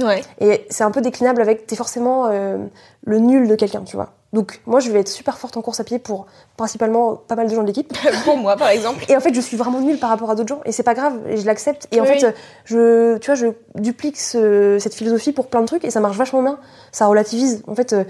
Ouais. 0.00 0.22
Et 0.40 0.66
c'est 0.70 0.82
un 0.84 0.90
peu 0.90 1.00
déclinable 1.00 1.40
avec 1.40 1.66
t'es 1.66 1.76
forcément 1.76 2.26
euh, 2.26 2.58
le 3.04 3.18
nul 3.18 3.46
de 3.46 3.54
quelqu'un, 3.54 3.82
tu 3.84 3.94
vois. 3.96 4.10
Donc, 4.32 4.60
moi, 4.66 4.80
je 4.80 4.90
vais 4.90 4.98
être 4.98 5.08
super 5.08 5.38
forte 5.38 5.56
en 5.56 5.62
course 5.62 5.78
à 5.78 5.84
pied 5.84 6.00
pour 6.00 6.26
principalement 6.56 7.14
pas 7.14 7.36
mal 7.36 7.48
de 7.48 7.54
gens 7.54 7.62
de 7.62 7.68
l'équipe. 7.68 7.92
Pour 8.24 8.36
moi, 8.36 8.56
par 8.56 8.66
exemple. 8.68 9.04
Et 9.08 9.16
en 9.16 9.20
fait, 9.20 9.32
je 9.32 9.40
suis 9.40 9.56
vraiment 9.56 9.80
nulle 9.80 9.98
par 10.00 10.10
rapport 10.10 10.28
à 10.28 10.34
d'autres 10.34 10.48
gens, 10.48 10.60
et 10.64 10.72
c'est 10.72 10.82
pas 10.82 10.94
grave, 10.94 11.14
et 11.28 11.36
je 11.36 11.46
l'accepte. 11.46 11.86
Et 11.92 12.00
en 12.00 12.04
fait, 12.14 12.34
je, 12.64 13.16
tu 13.18 13.26
vois, 13.26 13.36
je 13.36 13.46
duplique 13.80 14.18
ce- 14.18 14.78
cette 14.80 14.94
philosophie 14.94 15.30
pour 15.30 15.46
plein 15.46 15.60
de 15.60 15.66
trucs, 15.66 15.84
et 15.84 15.90
ça 15.92 16.00
marche 16.00 16.16
vachement 16.16 16.42
bien. 16.42 16.58
Ça 16.90 17.06
relativise. 17.06 17.62
En 17.68 17.76
fait, 17.76 17.92
euh, 17.92 18.02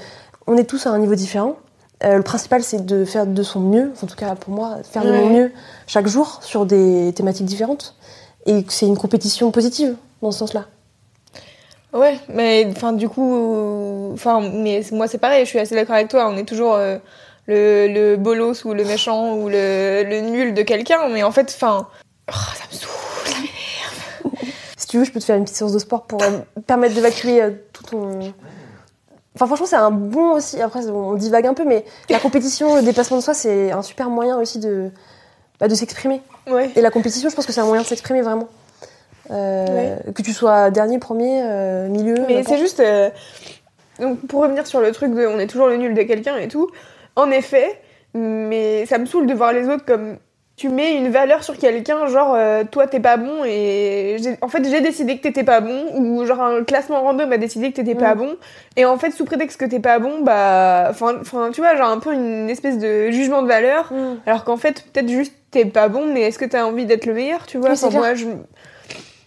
on 0.47 0.57
est 0.57 0.65
tous 0.65 0.87
à 0.87 0.91
un 0.91 0.99
niveau 0.99 1.15
différent. 1.15 1.57
Euh, 2.05 2.17
le 2.17 2.23
principal, 2.23 2.63
c'est 2.63 2.85
de 2.85 3.05
faire 3.05 3.27
de 3.27 3.43
son 3.43 3.61
mieux, 3.61 3.93
en 4.03 4.07
tout 4.07 4.17
cas 4.17 4.35
pour 4.35 4.53
moi, 4.53 4.79
faire 4.83 5.05
de 5.05 5.13
mon 5.13 5.31
mieux 5.31 5.53
chaque 5.87 6.07
jour 6.07 6.41
sur 6.43 6.67
des 6.67 7.13
thématiques 7.15 7.47
différentes. 7.47 7.95
Et 8.47 8.65
c'est 8.69 8.87
une 8.87 8.99
compétition 8.99 9.51
positive 9.51 9.97
dans 10.21 10.31
ce 10.31 10.39
sens-là. 10.41 10.67
Ouais, 11.95 12.19
mais 12.29 12.67
enfin 12.71 12.93
du 12.93 13.09
coup, 13.09 14.11
enfin 14.13 14.41
mais 14.41 14.83
moi 14.91 15.07
c'est 15.07 15.19
pareil, 15.19 15.45
je 15.45 15.51
suis 15.51 15.61
assez 15.61 15.77
d'accord 15.77 15.95
avec 15.95 16.09
toi. 16.09 16.29
On 16.29 16.37
est 16.37 16.45
toujours 16.45 16.75
euh, 16.75 16.99
le, 17.47 17.87
le 17.87 18.17
bolos 18.17 18.65
ou 18.65 18.75
le 18.75 18.85
méchant 18.85 19.37
ou 19.37 19.49
le, 19.49 20.03
le 20.05 20.21
nul 20.21 20.55
de 20.55 20.63
quelqu'un, 20.63 21.09
mais 21.09 21.23
en 21.23 21.31
fait, 21.31 21.53
enfin, 21.55 21.87
oh, 22.29 22.33
ça 22.33 22.65
me 22.71 22.77
saoule. 22.77 22.91
ça 23.25 23.37
m'énerve. 23.39 24.49
Si 24.77 24.89
tu 24.89 24.99
veux, 24.99 25.05
je 25.05 25.13
peux 25.13 25.21
te 25.21 25.25
faire 25.25 25.37
une 25.37 25.45
petite 25.45 25.57
séance 25.57 25.73
de 25.73 25.79
sport 25.79 26.03
pour 26.03 26.23
euh, 26.23 26.39
permettre 26.67 26.95
d'évacuer 26.95 27.41
euh, 27.41 27.51
tout 27.73 27.85
ton. 27.85 28.35
Enfin, 29.35 29.47
franchement, 29.47 29.67
c'est 29.67 29.77
un 29.77 29.91
bon 29.91 30.33
aussi. 30.33 30.61
Après, 30.63 30.87
on 30.89 31.15
divague 31.15 31.47
un 31.47 31.55
peu, 31.55 31.65
mais 31.65 31.85
la 32.09 32.21
compétition, 32.21 32.77
le 32.77 32.83
dépassement 32.83 33.17
de 33.17 33.23
soi, 33.23 33.35
c'est 33.35 33.73
un 33.73 33.83
super 33.83 34.09
moyen 34.09 34.39
aussi 34.39 34.61
de, 34.61 34.91
bah, 35.59 35.67
de 35.67 35.75
s'exprimer. 35.75 36.23
Ouais. 36.49 36.71
Et 36.77 36.81
la 36.81 36.91
compétition, 36.91 37.29
je 37.29 37.35
pense 37.35 37.47
que 37.47 37.53
c'est 37.53 37.61
un 37.61 37.67
moyen 37.67 37.83
de 37.83 37.87
s'exprimer 37.87 38.23
vraiment. 38.23 38.49
Euh, 39.31 39.97
Que 40.15 40.23
tu 40.23 40.33
sois 40.33 40.71
dernier, 40.71 40.99
premier, 40.99 41.43
euh, 41.43 41.89
milieu. 41.89 42.17
Mais 42.29 42.45
c'est 42.45 42.59
juste, 42.59 42.81
euh, 42.81 43.11
donc 43.99 44.21
pour 44.27 44.43
revenir 44.43 44.67
sur 44.67 44.81
le 44.81 44.93
truc 44.93 45.15
de, 45.15 45.27
on 45.27 45.39
est 45.39 45.47
toujours 45.47 45.67
le 45.67 45.77
nul 45.77 45.95
de 45.95 46.03
quelqu'un 46.03 46.37
et 46.37 46.49
tout. 46.49 46.71
En 47.17 47.31
effet, 47.31 47.81
mais 48.13 48.87
ça 48.87 48.99
me 48.99 49.07
saoule 49.07 49.27
de 49.27 49.35
voir 49.35 49.53
les 49.53 49.69
autres 49.69 49.85
comme 49.85 50.19
tu 50.57 50.69
mets 50.69 50.95
une 50.95 51.09
valeur 51.11 51.43
sur 51.43 51.59
quelqu'un, 51.59 52.07
genre 52.07 52.33
euh, 52.37 52.63
toi 52.71 52.87
t'es 52.87 53.01
pas 53.01 53.17
bon 53.17 53.45
et 53.45 54.17
en 54.41 54.47
fait 54.49 54.63
j'ai 54.69 54.81
décidé 54.81 55.17
que 55.19 55.23
t'étais 55.23 55.43
pas 55.43 55.61
bon 55.61 55.85
ou 55.97 56.25
genre 56.25 56.41
un 56.41 56.63
classement 56.63 57.03
random 57.03 57.33
a 57.33 57.39
décidé 57.39 57.71
que 57.73 57.77
t'étais 57.77 57.97
pas 57.97 58.15
Mm. 58.15 58.19
bon 58.19 58.35
et 58.77 58.85
en 58.85 58.97
fait 58.97 59.11
sous 59.11 59.25
prétexte 59.25 59.59
que 59.59 59.65
t'es 59.65 59.81
pas 59.81 59.99
bon 59.99 60.23
bah 60.23 60.87
enfin 60.91 61.15
tu 61.53 61.61
vois 61.61 61.75
genre 61.75 61.89
un 61.91 61.99
peu 61.99 62.13
une 62.13 62.49
espèce 62.49 62.79
de 62.79 63.11
jugement 63.11 63.43
de 63.43 63.49
valeur 63.49 63.93
Mm. 63.93 64.19
alors 64.27 64.45
qu'en 64.45 64.57
fait 64.57 64.85
peut-être 64.93 65.09
juste 65.09 65.33
t'es 65.51 65.65
pas 65.65 65.89
bon 65.89 66.07
mais 66.13 66.21
est-ce 66.23 66.39
que 66.39 66.45
t'as 66.45 66.65
envie 66.65 66.87
d'être 66.87 67.07
le 67.07 67.15
meilleur 67.15 67.47
tu 67.47 67.59
vois? 67.59 67.71
Oui, 67.71 67.95
moi 67.97 68.15
je 68.15 68.27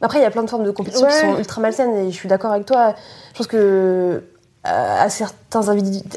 Après, 0.01 0.19
il 0.19 0.21
y 0.21 0.25
a 0.25 0.31
plein 0.31 0.43
de 0.43 0.49
formes 0.49 0.63
de 0.63 0.71
compétition 0.71 1.07
qui 1.07 1.13
sont 1.13 1.37
ultra 1.37 1.59
malsaines 1.59 1.95
et 2.07 2.11
je 2.11 2.15
suis 2.15 2.29
d'accord 2.29 2.51
avec 2.53 2.65
toi. 2.65 2.93
Je 3.33 3.37
pense 3.39 3.47
que 3.47 3.57
euh, 3.57 4.19
à 5.03 5.09
certains 5.09 5.69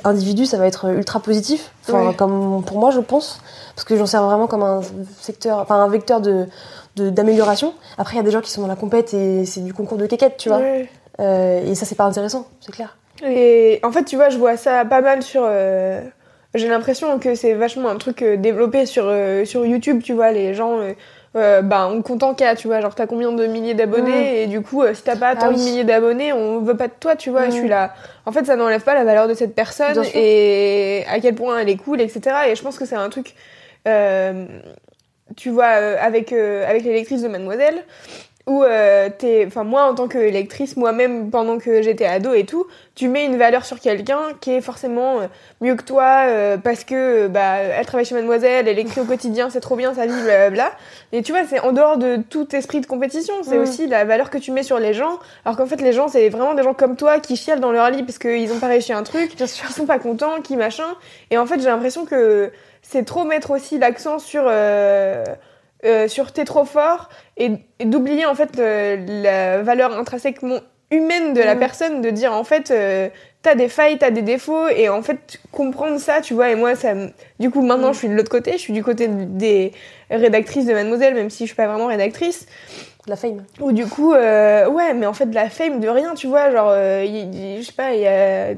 individus, 0.04 0.44
ça 0.46 0.58
va 0.58 0.66
être 0.66 0.90
ultra 0.90 1.18
positif. 1.20 1.70
Enfin, 1.88 2.12
comme 2.12 2.62
pour 2.64 2.78
moi, 2.78 2.90
je 2.90 3.00
pense, 3.00 3.40
parce 3.74 3.84
que 3.84 3.96
j'en 3.96 4.06
sers 4.06 4.22
vraiment 4.22 4.46
comme 4.46 4.62
un 4.62 4.80
secteur, 5.20 5.58
enfin 5.58 5.76
un 5.76 5.88
vecteur 5.88 6.20
de 6.20 6.46
d'amélioration. 6.96 7.72
Après, 7.98 8.14
il 8.14 8.16
y 8.18 8.20
a 8.20 8.24
des 8.24 8.30
gens 8.30 8.40
qui 8.42 8.50
sont 8.50 8.60
dans 8.62 8.66
la 8.66 8.76
compète 8.76 9.14
et 9.14 9.46
c'est 9.46 9.60
du 9.60 9.72
concours 9.72 9.96
de 9.96 10.06
quéquette, 10.06 10.36
tu 10.36 10.48
vois. 10.50 10.60
Euh, 11.20 11.64
et 11.64 11.74
ça, 11.74 11.86
c'est 11.86 11.94
pas 11.94 12.04
intéressant, 12.04 12.46
c'est 12.60 12.72
clair. 12.72 12.96
Et 13.24 13.80
en 13.82 13.92
fait, 13.92 14.04
tu 14.04 14.16
vois, 14.16 14.28
je 14.28 14.38
vois 14.38 14.56
ça 14.56 14.84
pas 14.84 15.00
mal 15.00 15.22
sur. 15.22 15.42
euh, 15.44 16.00
J'ai 16.54 16.68
l'impression 16.68 17.18
que 17.18 17.34
c'est 17.34 17.54
vachement 17.54 17.88
un 17.88 17.96
truc 17.96 18.22
euh, 18.22 18.36
développé 18.36 18.84
sur, 18.86 19.04
euh, 19.06 19.44
sur 19.44 19.64
YouTube, 19.64 20.02
tu 20.02 20.12
vois, 20.14 20.30
les 20.32 20.52
gens. 20.52 20.78
euh, 21.36 21.62
bah, 21.62 21.88
on 21.90 22.02
compte 22.02 22.22
en 22.24 22.34
cas, 22.34 22.54
tu 22.56 22.66
vois, 22.66 22.80
genre 22.80 22.94
t'as 22.94 23.06
combien 23.06 23.30
de 23.32 23.46
milliers 23.46 23.74
d'abonnés 23.74 24.42
et 24.42 24.46
du 24.48 24.60
coup, 24.62 24.82
euh, 24.82 24.92
si 24.94 25.02
t'as 25.04 25.16
pas 25.16 25.34
Mm. 25.34 25.38
Ah 25.38 25.40
tant 25.46 25.52
de 25.52 25.58
milliers 25.58 25.84
d'abonnés, 25.84 26.32
on 26.32 26.58
veut 26.60 26.76
pas 26.76 26.88
de 26.88 26.92
toi, 26.98 27.14
tu 27.16 27.30
vois. 27.30 27.46
Je 27.46 27.52
suis 27.52 27.62
Mm. 27.66 27.68
là. 27.68 27.94
En 28.26 28.32
fait, 28.32 28.44
ça 28.44 28.56
n'enlève 28.56 28.82
pas 28.82 28.94
la 28.94 29.04
valeur 29.04 29.28
de 29.28 29.34
cette 29.34 29.54
personne 29.54 29.94
et 30.14 31.04
à 31.08 31.20
quel 31.20 31.34
point 31.36 31.58
elle 31.60 31.68
est 31.68 31.76
cool, 31.76 32.00
etc. 32.00 32.20
Et 32.50 32.56
je 32.56 32.62
pense 32.62 32.78
que 32.78 32.84
c'est 32.84 32.96
un 32.96 33.08
truc. 33.10 33.34
Euh, 33.86 34.46
tu 35.36 35.50
vois, 35.50 35.80
euh, 35.80 35.96
avec, 36.00 36.32
euh, 36.32 36.68
avec 36.68 36.84
les 36.84 36.92
lectrices 36.92 37.22
de 37.22 37.28
Mademoiselle, 37.28 37.84
où 38.50 38.64
euh, 38.64 39.08
t'es, 39.16 39.44
enfin 39.46 39.62
moi 39.62 39.84
en 39.84 39.94
tant 39.94 40.08
que 40.08 40.18
lectrice, 40.18 40.76
moi-même 40.76 41.30
pendant 41.30 41.58
que 41.58 41.82
j'étais 41.82 42.04
ado 42.04 42.34
et 42.34 42.44
tout, 42.44 42.66
tu 42.96 43.06
mets 43.06 43.24
une 43.24 43.36
valeur 43.36 43.64
sur 43.64 43.78
quelqu'un 43.78 44.18
qui 44.40 44.50
est 44.50 44.60
forcément 44.60 45.20
euh, 45.20 45.26
mieux 45.60 45.76
que 45.76 45.84
toi 45.84 46.24
euh, 46.26 46.56
parce 46.56 46.82
que 46.82 47.26
euh, 47.26 47.28
bah 47.28 47.58
elle 47.58 47.86
travaille 47.86 48.04
chez 48.04 48.16
Mademoiselle, 48.16 48.66
elle 48.66 48.80
écrit 48.80 49.00
au 49.00 49.04
quotidien, 49.04 49.50
c'est 49.50 49.60
trop 49.60 49.76
bien 49.76 49.94
sa 49.94 50.04
vie, 50.06 50.20
blablabla. 50.24 50.72
Et 51.12 51.22
tu 51.22 51.30
vois, 51.30 51.42
c'est 51.48 51.60
en 51.60 51.70
dehors 51.70 51.96
de 51.96 52.16
tout 52.28 52.52
esprit 52.56 52.80
de 52.80 52.86
compétition, 52.86 53.34
c'est 53.42 53.56
Mm. 53.56 53.62
aussi 53.62 53.86
la 53.86 54.04
valeur 54.04 54.30
que 54.30 54.38
tu 54.38 54.50
mets 54.50 54.64
sur 54.64 54.80
les 54.80 54.94
gens, 54.94 55.20
alors 55.44 55.56
qu'en 55.56 55.66
fait 55.66 55.80
les 55.80 55.92
gens 55.92 56.08
c'est 56.08 56.28
vraiment 56.28 56.54
des 56.54 56.64
gens 56.64 56.74
comme 56.74 56.96
toi 56.96 57.20
qui 57.20 57.36
chialent 57.36 57.60
dans 57.60 57.70
leur 57.70 57.88
lit 57.90 58.02
parce 58.02 58.18
qu'ils 58.18 58.52
ont 58.52 58.58
pas 58.58 58.66
réussi 58.66 58.92
un 58.92 59.04
truc, 59.04 59.36
qui 59.36 59.46
sont 59.46 59.86
pas 59.86 60.00
contents, 60.00 60.40
qui 60.42 60.56
machin. 60.56 60.96
Et 61.30 61.38
en 61.38 61.46
fait 61.46 61.60
j'ai 61.60 61.68
l'impression 61.68 62.04
que 62.04 62.50
c'est 62.82 63.04
trop 63.04 63.22
mettre 63.22 63.52
aussi 63.52 63.78
l'accent 63.78 64.18
sur 64.18 64.42
euh, 64.46 65.24
euh, 65.84 66.08
sur 66.08 66.32
t'es 66.32 66.44
trop 66.44 66.64
fort 66.64 67.08
et, 67.36 67.52
et 67.78 67.84
d'oublier 67.84 68.26
en 68.26 68.34
fait 68.34 68.58
euh, 68.58 68.96
la 69.22 69.62
valeur 69.62 69.96
intrinsèquement 69.98 70.58
humaine 70.90 71.34
de 71.34 71.40
la 71.40 71.54
Mm. 71.54 71.58
personne 71.58 72.00
de 72.02 72.10
dire 72.10 72.32
en 72.32 72.42
fait 72.44 72.70
euh, 72.70 73.08
t'as 73.42 73.54
des 73.54 73.68
failles 73.68 73.96
t'as 73.96 74.10
des 74.10 74.22
défauts 74.22 74.68
et 74.68 74.88
en 74.88 75.02
fait 75.02 75.38
comprendre 75.52 75.98
ça 76.00 76.20
tu 76.20 76.34
vois 76.34 76.50
et 76.50 76.56
moi 76.56 76.74
ça 76.74 76.94
du 77.38 77.48
coup 77.50 77.62
maintenant 77.62 77.90
Mm. 77.90 77.94
je 77.94 77.98
suis 77.98 78.08
de 78.08 78.14
l'autre 78.14 78.28
côté 78.30 78.52
je 78.52 78.58
suis 78.58 78.72
du 78.72 78.82
côté 78.82 79.06
des 79.08 79.72
rédactrices 80.10 80.66
de 80.66 80.74
Mademoiselle 80.74 81.14
même 81.14 81.30
si 81.30 81.44
je 81.44 81.48
suis 81.50 81.56
pas 81.56 81.68
vraiment 81.68 81.86
rédactrice 81.86 82.46
La 83.06 83.14
fame. 83.16 83.44
ou 83.60 83.70
du 83.72 83.86
coup 83.86 84.12
euh, 84.12 84.68
ouais 84.68 84.92
mais 84.94 85.06
en 85.06 85.12
fait 85.14 85.26
de 85.26 85.34
la 85.34 85.48
fame 85.48 85.78
de 85.80 85.88
rien 85.88 86.14
tu 86.14 86.26
vois 86.26 86.50
genre 86.50 86.72
je 86.72 87.62
sais 87.64 87.72
pas 87.72 87.94
il 87.94 88.00
y 88.00 88.06
a 88.08 88.48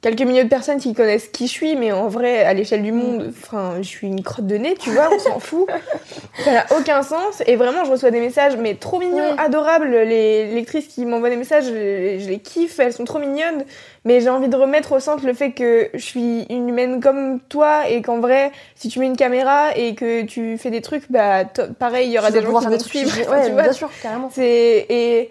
quelques 0.00 0.22
milliers 0.22 0.44
de 0.44 0.48
personnes 0.48 0.78
qui 0.78 0.94
connaissent 0.94 1.28
qui 1.28 1.46
je 1.46 1.52
suis, 1.52 1.76
mais 1.76 1.92
en 1.92 2.08
vrai, 2.08 2.44
à 2.44 2.54
l'échelle 2.54 2.82
du 2.82 2.92
monde, 2.92 3.32
enfin, 3.42 3.74
je 3.78 3.88
suis 3.88 4.06
une 4.06 4.22
crotte 4.22 4.46
de 4.46 4.56
nez, 4.56 4.74
tu 4.78 4.90
vois, 4.90 5.08
on 5.12 5.18
s'en 5.18 5.40
fout. 5.40 5.66
Ça 6.44 6.52
n'a 6.52 6.66
aucun 6.78 7.02
sens. 7.02 7.42
Et 7.46 7.56
vraiment, 7.56 7.84
je 7.84 7.90
reçois 7.90 8.10
des 8.10 8.20
messages, 8.20 8.56
mais 8.56 8.74
trop 8.74 9.00
mignons, 9.00 9.36
adorables. 9.38 9.90
Les 9.90 10.54
lectrices 10.54 10.86
qui 10.86 11.04
m'envoient 11.04 11.30
des 11.30 11.36
messages, 11.36 11.64
je, 11.64 12.18
je 12.20 12.28
les 12.28 12.38
kiffe, 12.38 12.78
elles 12.78 12.92
sont 12.92 13.04
trop 13.04 13.18
mignonnes. 13.18 13.64
Mais 14.04 14.20
j'ai 14.20 14.30
envie 14.30 14.48
de 14.48 14.56
remettre 14.56 14.92
au 14.92 15.00
centre 15.00 15.26
le 15.26 15.34
fait 15.34 15.50
que 15.50 15.90
je 15.92 15.98
suis 15.98 16.46
une 16.48 16.68
humaine 16.68 17.00
comme 17.00 17.40
toi 17.40 17.88
et 17.88 18.00
qu'en 18.00 18.20
vrai, 18.20 18.52
si 18.76 18.88
tu 18.88 19.00
mets 19.00 19.06
une 19.06 19.16
caméra 19.16 19.76
et 19.76 19.94
que 19.94 20.22
tu 20.22 20.56
fais 20.58 20.70
des 20.70 20.80
trucs, 20.80 21.10
bah, 21.10 21.44
pareil, 21.78 22.08
il 22.08 22.12
y 22.12 22.18
aura 22.18 22.28
Tu 22.28 22.34
des 22.34 22.42
gens 22.42 22.58
qui 22.58 22.66
vont 22.66 22.78
te 22.78 22.84
suivre. 22.84 23.10
Ouais, 23.28 23.46
tu 23.46 23.52
vois, 23.52 23.62
bien 23.64 23.72
sûr, 23.72 23.90
carrément. 24.00 24.30
c'est 24.32 24.86
et 24.88 25.30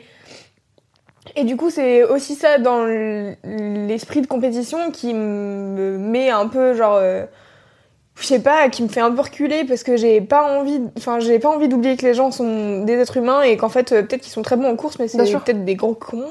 et 1.37 1.43
du 1.43 1.55
coup 1.55 1.69
c'est 1.69 2.03
aussi 2.03 2.35
ça 2.35 2.57
dans 2.57 2.85
l'esprit 2.85 4.21
de 4.21 4.27
compétition 4.27 4.91
qui 4.91 5.13
me 5.13 5.97
met 5.97 6.29
un 6.29 6.47
peu 6.47 6.73
genre 6.73 6.95
euh, 6.95 7.25
je 8.19 8.25
sais 8.25 8.39
pas 8.39 8.67
qui 8.69 8.81
me 8.83 8.87
fait 8.87 8.99
un 8.99 9.11
peu 9.11 9.21
reculer 9.21 9.63
parce 9.63 9.83
que 9.83 9.95
j'ai 9.95 10.19
pas 10.19 10.59
envie 10.59 10.81
enfin 10.97 11.19
j'ai 11.19 11.39
pas 11.39 11.49
envie 11.49 11.67
d'oublier 11.67 11.95
que 11.95 12.05
les 12.05 12.15
gens 12.15 12.31
sont 12.31 12.83
des 12.83 12.93
êtres 12.93 13.17
humains 13.17 13.43
et 13.43 13.55
qu'en 13.57 13.69
fait 13.69 13.91
euh, 13.91 14.01
peut-être 14.01 14.21
qu'ils 14.21 14.31
sont 14.31 14.41
très 14.41 14.57
bons 14.57 14.67
en 14.67 14.75
course 14.75 14.97
mais 14.99 15.07
c'est 15.07 15.17
peut-être 15.17 15.63
des 15.63 15.75
gros 15.75 15.93
cons. 15.93 16.25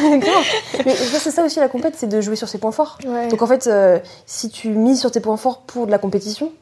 Mais 0.84 0.94
c'est 0.94 1.30
ça 1.30 1.44
aussi 1.44 1.58
la 1.58 1.68
compète, 1.68 1.94
c'est 1.96 2.06
de 2.06 2.20
jouer 2.20 2.36
sur 2.36 2.48
ses 2.48 2.58
points 2.58 2.72
forts. 2.72 2.98
ouais. 3.06 3.28
Donc 3.28 3.42
en 3.42 3.46
fait, 3.46 3.66
euh, 3.66 3.98
si 4.26 4.48
tu 4.48 4.68
mises 4.68 5.00
sur 5.00 5.10
tes 5.10 5.20
points 5.20 5.36
forts 5.36 5.62
pour 5.62 5.86
de 5.86 5.90
la 5.90 5.98
compétition, 5.98 6.52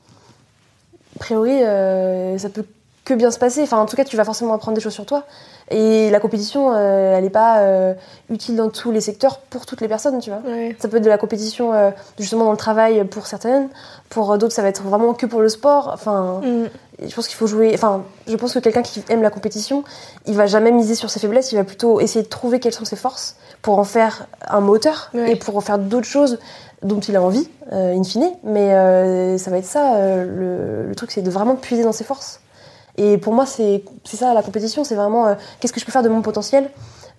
a 1.17 1.19
priori, 1.19 1.63
euh, 1.63 2.39
ça 2.39 2.49
peut 2.49 2.65
que 3.07 3.15
bien 3.15 3.31
se 3.31 3.39
passer. 3.39 3.63
Enfin, 3.63 3.79
en 3.79 3.87
tout 3.87 3.97
cas, 3.97 4.05
tu 4.05 4.17
vas 4.17 4.25
forcément 4.25 4.53
apprendre 4.53 4.75
des 4.75 4.83
choses 4.83 4.93
sur 4.93 5.07
toi. 5.07 5.23
Et 5.71 6.11
la 6.11 6.21
compétition, 6.21 6.73
euh, 6.75 7.17
elle 7.17 7.25
n'est 7.25 7.31
pas 7.31 7.61
euh, 7.61 7.95
utile 8.31 8.57
dans 8.57 8.69
tous 8.69 8.91
les 8.91 9.01
secteurs 9.01 9.39
pour 9.39 9.65
toutes 9.65 9.81
les 9.81 9.89
personnes, 9.89 10.19
tu 10.19 10.31
vois. 10.31 10.41
Ouais. 10.45 10.77
Ça 10.79 10.89
peut 10.89 10.99
être 10.99 11.05
de 11.05 11.09
la 11.09 11.17
compétition 11.19 11.73
euh, 11.73 11.91
justement 12.19 12.45
dans 12.45 12.51
le 12.51 12.57
travail 12.57 13.05
pour 13.05 13.27
certaines, 13.27 13.69
pour 14.11 14.37
d'autres 14.39 14.53
ça 14.55 14.63
va 14.63 14.69
être 14.69 14.83
vraiment 14.83 15.15
que 15.15 15.25
pour 15.27 15.41
le 15.41 15.49
sport. 15.49 15.91
Enfin, 15.95 16.41
Mm. 16.43 16.67
je 17.09 17.15
pense 17.15 17.27
qu'il 17.29 17.37
faut 17.37 17.47
jouer. 17.47 17.73
Enfin, 17.75 18.03
je 18.29 18.37
pense 18.37 18.53
que 18.55 18.59
quelqu'un 18.59 18.83
qui 18.83 19.03
aime 19.09 19.23
la 19.23 19.31
compétition, 19.31 19.83
il 20.27 20.35
va 20.37 20.47
jamais 20.47 20.71
miser 20.73 20.95
sur 20.95 21.09
ses 21.11 21.19
faiblesses, 21.21 21.51
il 21.53 21.57
va 21.57 21.65
plutôt 21.65 22.01
essayer 22.01 22.23
de 22.25 22.29
trouver 22.29 22.61
quelles 22.61 22.75
sont 22.75 22.85
ses 22.85 22.97
forces 22.97 23.37
pour 23.63 23.79
en 23.79 23.85
faire 23.85 24.27
un 24.49 24.61
moteur 24.61 25.11
Ouais. 25.15 25.33
et 25.33 25.37
pour 25.37 25.57
en 25.57 25.61
faire 25.61 25.79
d'autres 25.79 26.07
choses 26.07 26.39
dont 26.83 27.01
il 27.01 27.17
a 27.17 27.23
envie, 27.23 27.49
in 27.73 28.03
fine. 28.05 28.31
Mais 28.45 29.39
ça 29.39 29.51
va 29.51 29.59
être 29.59 29.65
ça, 29.67 29.99
le, 30.25 30.87
le 30.89 30.95
truc, 30.95 31.11
c'est 31.11 31.23
de 31.23 31.31
vraiment 31.31 31.57
puiser 31.57 31.83
dans 31.85 31.93
ses 31.93 32.05
forces. 32.05 32.41
Et 32.99 33.19
pour 33.19 33.33
moi, 33.33 33.47
c'est 33.47 33.83
ça 34.05 34.33
la 34.35 34.43
compétition, 34.43 34.85
c'est 34.85 34.95
vraiment 34.95 35.27
euh, 35.29 35.35
qu'est-ce 35.61 35.73
que 35.73 35.81
je 35.81 35.85
peux 35.85 35.93
faire 35.93 36.03
de 36.03 36.09
mon 36.09 36.23
potentiel 36.23 36.71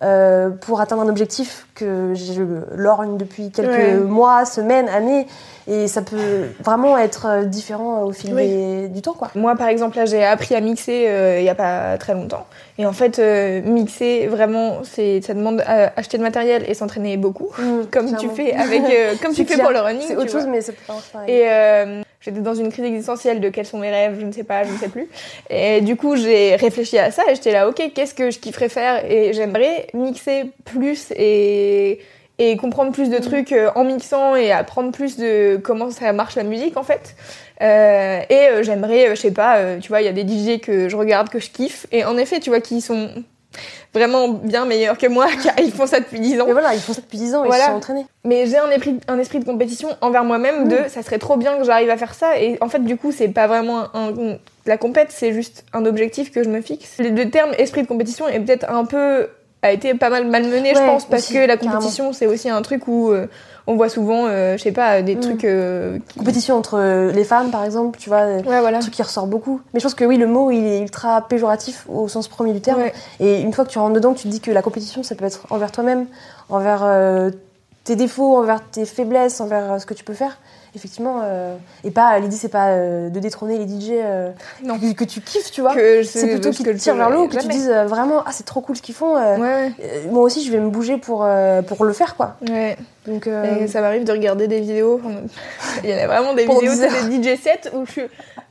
euh, 0.04 0.50
pour 0.50 0.80
atteindre 0.80 1.02
un 1.02 1.10
objectif 1.10 1.66
que 1.74 2.14
je 2.14 2.44
lorgne 2.76 3.18
depuis 3.18 3.50
quelques 3.52 3.72
Ouais. 3.72 3.96
mois, 3.96 4.46
semaines, 4.46 4.88
années. 4.90 5.26
Et 5.68 5.88
ça 5.88 6.02
peut 6.04 6.46
vraiment 6.64 6.98
être 6.98 7.26
euh, 7.28 7.44
différent 7.46 8.04
au 8.04 8.12
fil 8.12 8.34
Oui. 8.34 8.48
des- 8.48 8.88
du 8.90 9.02
temps, 9.02 9.14
quoi. 9.14 9.30
Moi, 9.36 9.56
par 9.56 9.68
exemple, 9.68 9.98
là, 9.98 10.06
j'ai 10.06 10.24
appris 10.24 10.54
à 10.56 10.62
mixer 10.62 11.06
euh, 11.08 11.40
il 11.40 11.46
y 11.46 11.50
a 11.50 11.56
pas 11.56 11.98
très 11.98 12.14
longtemps. 12.14 12.46
Et 12.78 12.86
en 12.86 12.94
fait, 12.94 13.18
euh, 13.20 13.62
mixer, 13.64 14.28
vraiment, 14.28 14.84
ça 14.84 15.34
demande 15.34 15.64
acheter 15.96 16.18
de 16.20 16.24
matériel 16.24 16.64
et 16.68 16.74
s'entraîner 16.76 17.18
beaucoup, 17.18 17.50
comme 17.92 18.16
tu 18.18 18.30
fais 18.30 18.54
avec, 18.54 18.84
euh, 18.84 19.16
comme 19.22 19.34
tu 19.36 19.46
fais 19.46 19.58
pour 19.62 19.72
le 19.72 19.80
running. 19.80 20.04
C'est 20.08 20.16
autre 20.16 20.30
chose, 20.32 20.44
vois. 20.44 20.52
mais 20.52 20.62
c'est 20.62 20.74
pas 20.74 20.94
pareil. 21.12 21.34
Et 21.36 21.44
euh, 21.50 22.02
j'étais 22.28 22.42
dans 22.42 22.56
une 22.56 22.72
crise 22.72 22.86
existentielle 22.86 23.40
de 23.40 23.50
quels 23.50 23.66
sont 23.66 23.80
mes 23.80 23.90
rêves, 23.90 24.18
je 24.20 24.26
ne 24.26 24.32
sais 24.32 24.44
pas, 24.44 24.64
je 24.64 24.72
ne 24.72 24.78
sais 24.78 24.90
plus. 24.90 25.08
Et 25.50 25.82
du 25.82 25.96
coup, 25.96 26.16
j'ai 26.16 26.56
réfléchi 26.56 26.98
à 26.98 27.12
ça 27.12 27.24
et 27.30 27.36
j'étais 27.36 27.52
là, 27.52 27.68
ok, 27.68 27.92
qu'est-ce 27.94 28.14
que 28.14 28.32
je 28.32 28.40
kifferais 28.40 28.70
faire? 28.70 29.10
Et 29.10 29.34
j'aimerais 29.34 29.88
mixer 29.94 30.52
plus 30.66 31.12
et, 31.16 32.00
et 32.40 32.58
comprendre 32.58 32.92
plus 32.92 33.10
de 33.10 33.18
trucs 33.18 33.52
euh, 33.52 33.70
en 33.76 33.84
mixant 33.84 34.36
et 34.36 34.52
apprendre 34.52 34.92
plus 34.92 35.18
de 35.18 35.60
comment 35.64 35.90
ça 35.90 36.12
marche 36.14 36.36
la 36.36 36.44
musique 36.44 36.78
en 36.78 36.84
fait. 36.84 37.16
Euh, 37.62 38.22
et 38.30 38.50
euh, 38.50 38.64
j'aimerais, 38.64 39.16
je 39.16 39.22
sais 39.22 39.32
pas, 39.32 39.78
tu 39.82 39.88
vois, 39.88 40.02
il 40.02 40.06
y 40.06 40.10
a 40.10 40.14
des 40.14 40.28
DJ 40.28 40.60
que 40.60 40.90
je 40.90 40.96
regarde, 40.96 41.30
que 41.30 41.40
je 41.40 41.50
kiffe. 41.50 41.88
Et 41.92 42.06
en 42.06 42.18
effet, 42.18 42.40
tu 42.40 42.50
vois, 42.50 42.60
qui 42.60 42.82
sont 42.82 43.10
vraiment 43.94 44.28
bien 44.30 44.66
meilleurs 44.66 44.98
que 44.98 45.08
moi, 45.08 45.28
car 45.44 45.54
ils 45.60 45.72
font 45.72 45.88
ça 45.88 46.00
depuis 46.00 46.20
10 46.20 46.40
ans. 46.42 46.46
Mais 46.48 46.52
voilà, 46.54 46.74
ils 46.76 46.80
font 46.82 46.94
ça 46.94 47.02
depuis 47.02 47.18
10 47.18 47.36
ans 47.36 47.44
et 47.44 47.48
Voilà. 47.48 47.64
ils 47.64 47.66
se 47.68 47.72
sont 47.72 47.78
entraînés. 47.78 48.06
Mais 48.24 48.46
j'ai 48.48 48.58
un 48.58 48.70
esprit, 48.70 49.00
un 49.08 49.20
esprit 49.20 49.40
de 49.40 49.46
compétition 49.46 49.90
envers 50.02 50.24
moi-même 50.24 50.68
de 50.68 50.78
ça 50.88 51.02
serait 51.04 51.20
trop 51.20 51.38
bien 51.38 51.58
que 51.58 51.64
j'arrive 51.64 51.90
à 51.90 51.98
faire 51.98 52.14
ça. 52.14 52.40
Et 52.40 52.58
en 52.62 52.70
fait, 52.70 52.80
du 52.84 52.98
coup, 52.98 53.12
c'est 53.12 53.30
pas 53.30 53.48
vraiment 53.48 53.86
un, 53.96 54.10
un- 54.10 54.38
la 54.66 54.78
compète, 54.78 55.12
c'est 55.12 55.32
juste 55.34 55.64
un 55.74 55.86
objectif 55.86 56.32
que 56.32 56.44
je 56.44 56.50
me 56.50 56.62
fixe. 56.62 56.96
Le, 57.00 57.10
le 57.10 57.30
terme 57.30 57.52
esprit 57.58 57.84
de 57.84 57.88
compétition 57.88 58.28
est 58.28 58.40
peut-être 58.40 58.70
un 58.70 58.86
peu 58.86 59.28
a 59.64 59.72
été 59.72 59.94
pas 59.96 60.10
mal 60.12 60.28
malmené, 60.28 60.74
je 60.76 60.80
Ouais, 60.80 60.86
pense, 60.86 61.06
parce 61.06 61.24
aussi, 61.24 61.34
que 61.34 61.40
la 61.40 61.58
compétition, 61.58 62.14
c'est 62.14 62.28
aussi 62.28 62.48
un 62.48 62.62
truc 62.62 62.88
où 62.88 63.10
euh, 63.12 63.26
on 63.68 63.76
voit 63.76 63.90
souvent, 63.90 64.26
euh, 64.28 64.58
je 64.58 64.64
sais 64.64 64.72
pas, 64.72 65.02
des 65.02 65.16
Mm. 65.16 65.20
trucs. 65.20 65.44
euh, 65.44 66.00
qui- 66.10 66.20
Compétition 66.20 66.56
entre 66.56 67.12
les 67.14 67.24
femmes, 67.24 67.52
par 67.52 67.64
exemple, 67.64 68.00
tu 68.00 68.10
vois, 68.10 68.26
Ouais, 68.26 68.42
voilà. 68.62 68.78
un 68.78 68.82
truc 68.82 68.94
qui 68.94 69.04
ressort 69.04 69.28
beaucoup. 69.28 69.62
Mais 69.74 69.80
je 69.80 69.86
pense 69.86 69.94
que 69.94 70.06
oui, 70.06 70.18
le 70.18 70.26
mot, 70.28 70.50
il 70.52 70.66
est 70.66 70.80
ultra 70.80 71.22
péjoratif 71.28 71.86
au 71.90 72.08
sens 72.08 72.28
premier 72.28 72.54
du 72.54 72.62
terme. 72.62 72.82
Ouais. 72.82 72.94
Et 73.20 73.42
une 73.42 73.54
fois 73.54 73.66
que 73.66 73.70
tu 73.70 73.78
rentres 73.80 73.94
dedans, 73.94 74.14
tu 74.14 74.24
te 74.24 74.28
dis 74.30 74.40
que 74.40 74.52
la 74.52 74.62
compétition, 74.62 75.04
ça 75.04 75.16
peut 75.16 75.26
être 75.26 75.46
envers 75.50 75.72
toi-même, 75.72 76.06
envers 76.50 76.82
euh, 76.84 77.30
tes 77.84 77.96
défauts, 77.96 78.38
envers 78.38 78.62
tes 78.70 78.86
faiblesses, 78.86 79.40
envers 79.42 79.80
ce 79.82 79.86
que 79.86 79.94
tu 79.94 80.04
peux 80.04 80.14
faire. 80.14 80.38
Effectivement, 80.78 81.22
euh, 81.24 81.56
et 81.84 81.92
pas 81.92 82.18
l'idée, 82.20 82.36
c'est 82.36 82.48
pas 82.48 82.68
euh, 82.70 83.10
de 83.10 83.20
détrôner 83.20 83.58
les 83.58 83.66
DJ 83.68 83.90
euh, 83.94 84.30
Non. 84.64 84.78
que, 84.78 84.94
que 84.94 85.04
tu 85.04 85.20
kiffes, 85.22 85.52
tu 85.52 85.62
vois. 85.62 85.74
C'est 86.04 86.28
plutôt 86.28 86.52
qu'ils 86.52 86.66
te 86.66 86.72
tirent 86.72 86.96
vers 86.96 87.10
le 87.10 87.18
haut, 87.18 87.28
que 87.28 87.38
tu 87.38 87.48
dises 87.48 87.70
vraiment, 87.70 88.22
ah, 88.26 88.30
c'est 88.32 88.46
trop 88.46 88.62
cool 88.62 88.78
ce 88.78 88.82
qu'ils 88.84 88.96
font. 88.96 89.16
Ouais, 89.16 89.72
moi 90.12 90.22
aussi, 90.22 90.46
je 90.46 90.52
vais 90.52 90.60
me 90.60 90.70
bouger 90.70 90.98
pour, 90.98 91.28
pour 91.68 91.84
le 91.86 91.94
faire, 91.94 92.16
quoi. 92.16 92.36
ouais. 92.48 92.78
Donc, 93.08 93.28
Et 93.28 93.68
ça 93.68 93.82
m'arrive 93.82 94.04
de 94.04 94.12
regarder 94.12 94.48
des 94.48 94.60
vidéos. 94.60 95.02
Il 95.84 95.90
y 95.90 95.94
en 95.94 95.98
a 95.98 96.08
vraiment 96.08 96.34
des 96.34 96.46
vidéos, 96.46 96.72
10 96.74 96.76
c'est 96.80 97.10
des 97.10 97.36
DJ 97.36 97.40
sets 97.42 97.72
où 97.74 97.86
je. 97.86 98.02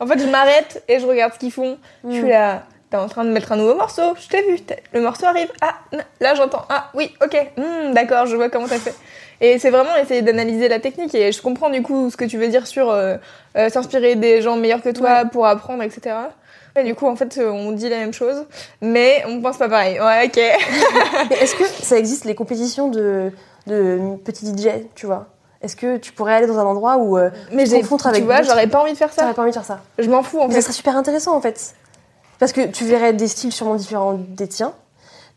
En 0.00 0.06
fait, 0.06 0.18
je 0.18 0.26
m'arrête 0.26 0.82
et 0.88 0.98
je 0.98 1.06
regarde 1.06 1.32
ce 1.34 1.38
qu'ils 1.38 1.52
font. 1.52 1.76
Je 2.06 2.12
suis 2.12 2.22
Mm. 2.24 2.28
là. 2.28 2.62
T'es 2.90 2.96
en 2.96 3.08
train 3.08 3.24
de 3.24 3.30
mettre 3.30 3.50
un 3.52 3.56
nouveau 3.56 3.74
morceau, 3.74 4.14
je 4.20 4.28
t'ai 4.28 4.42
vu. 4.42 4.58
Le 4.92 5.00
morceau 5.00 5.26
arrive. 5.26 5.50
Ah, 5.60 5.74
là 6.20 6.34
j'entends. 6.36 6.64
Ah, 6.68 6.90
oui, 6.94 7.12
ok. 7.22 7.36
Hmm, 7.56 7.92
D'accord, 7.94 8.26
je 8.26 8.36
vois 8.36 8.48
comment 8.48 8.68
t'as 8.68 8.78
fait. 8.78 8.94
Et 9.40 9.58
c'est 9.58 9.70
vraiment 9.70 9.94
essayer 10.00 10.22
d'analyser 10.22 10.68
la 10.68 10.78
technique. 10.78 11.14
Et 11.14 11.32
je 11.32 11.42
comprends 11.42 11.68
du 11.68 11.82
coup 11.82 12.10
ce 12.10 12.16
que 12.16 12.24
tu 12.24 12.38
veux 12.38 12.46
dire 12.48 12.66
sur 12.66 12.90
euh, 12.90 13.16
euh, 13.58 13.68
s'inspirer 13.70 14.14
des 14.14 14.40
gens 14.40 14.56
meilleurs 14.56 14.82
que 14.82 14.90
toi 14.90 15.24
pour 15.24 15.46
apprendre, 15.46 15.82
etc. 15.82 16.14
Et 16.78 16.84
du 16.84 16.94
coup, 16.94 17.06
en 17.06 17.16
fait, 17.16 17.38
euh, 17.38 17.50
on 17.50 17.72
dit 17.72 17.88
la 17.88 17.96
même 17.98 18.12
chose, 18.12 18.44
mais 18.80 19.24
on 19.26 19.40
pense 19.40 19.56
pas 19.56 19.68
pareil. 19.68 19.98
Ouais, 20.00 20.26
ok. 20.26 20.36
Est-ce 21.40 21.56
que 21.56 21.64
ça 21.64 21.98
existe 21.98 22.24
les 22.24 22.34
compétitions 22.34 22.88
de, 22.88 23.32
de 23.66 23.98
petits 24.24 24.46
DJ, 24.46 24.84
tu 24.94 25.06
vois? 25.06 25.26
Est-ce 25.62 25.74
que 25.74 25.96
tu 25.96 26.12
pourrais 26.12 26.34
aller 26.34 26.46
dans 26.46 26.58
un 26.58 26.64
endroit 26.66 26.98
où 26.98 27.16
euh, 27.18 27.30
Mais 27.50 27.64
te 27.64 27.70
j'ai, 27.70 27.80
confrontes 27.80 28.02
tu 28.02 28.08
avec 28.08 28.24
vois, 28.24 28.36
d'autres? 28.38 28.50
j'aurais 28.50 28.66
pas 28.68 28.80
envie 28.80 28.92
de 28.92 28.96
faire 28.98 29.12
ça. 29.12 29.22
t'aurais 29.22 29.34
pas 29.34 29.42
envie 29.42 29.50
de 29.50 29.54
faire 29.56 29.64
ça 29.64 29.80
Je 29.98 30.08
m'en 30.08 30.22
fous 30.22 30.38
en 30.38 30.48
Mais 30.48 30.54
fait. 30.54 30.60
ça 30.60 30.66
serait 30.66 30.74
super 30.74 30.96
intéressant 30.96 31.34
en 31.34 31.40
fait. 31.40 31.74
Parce 32.38 32.52
que 32.52 32.66
tu 32.66 32.84
verrais 32.84 33.12
des 33.12 33.28
styles 33.28 33.52
sûrement 33.52 33.76
différents 33.76 34.14
des 34.14 34.48
tiens. 34.48 34.74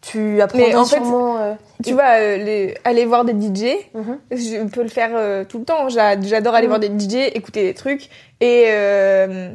Tu 0.01 0.41
apprendrais 0.41 0.75
en 0.75 0.85
fait, 0.85 0.95
sûrement. 0.95 1.37
euh, 1.39 1.53
Tu 1.83 1.93
vois, 1.93 2.19
euh, 2.19 2.37
les- 2.37 2.75
aller 2.85 3.03
voir 3.05 3.25
des 3.25 3.33
DJ, 3.33 3.75
Mhm. 3.93 4.19
je 4.31 4.63
peux 4.69 4.83
le 4.83 4.87
faire 4.89 5.09
euh, 5.13 5.43
tout 5.43 5.59
le 5.59 5.65
temps. 5.65 5.89
J'a- 5.89 6.19
J'adore 6.21 6.55
aller 6.55 6.67
Mhm. 6.67 6.69
voir 6.69 6.79
des 6.79 6.87
DJ, 6.89 7.15
écouter 7.35 7.63
des 7.63 7.73
trucs. 7.73 8.09
Et 8.39 8.65
euh, 8.69 9.49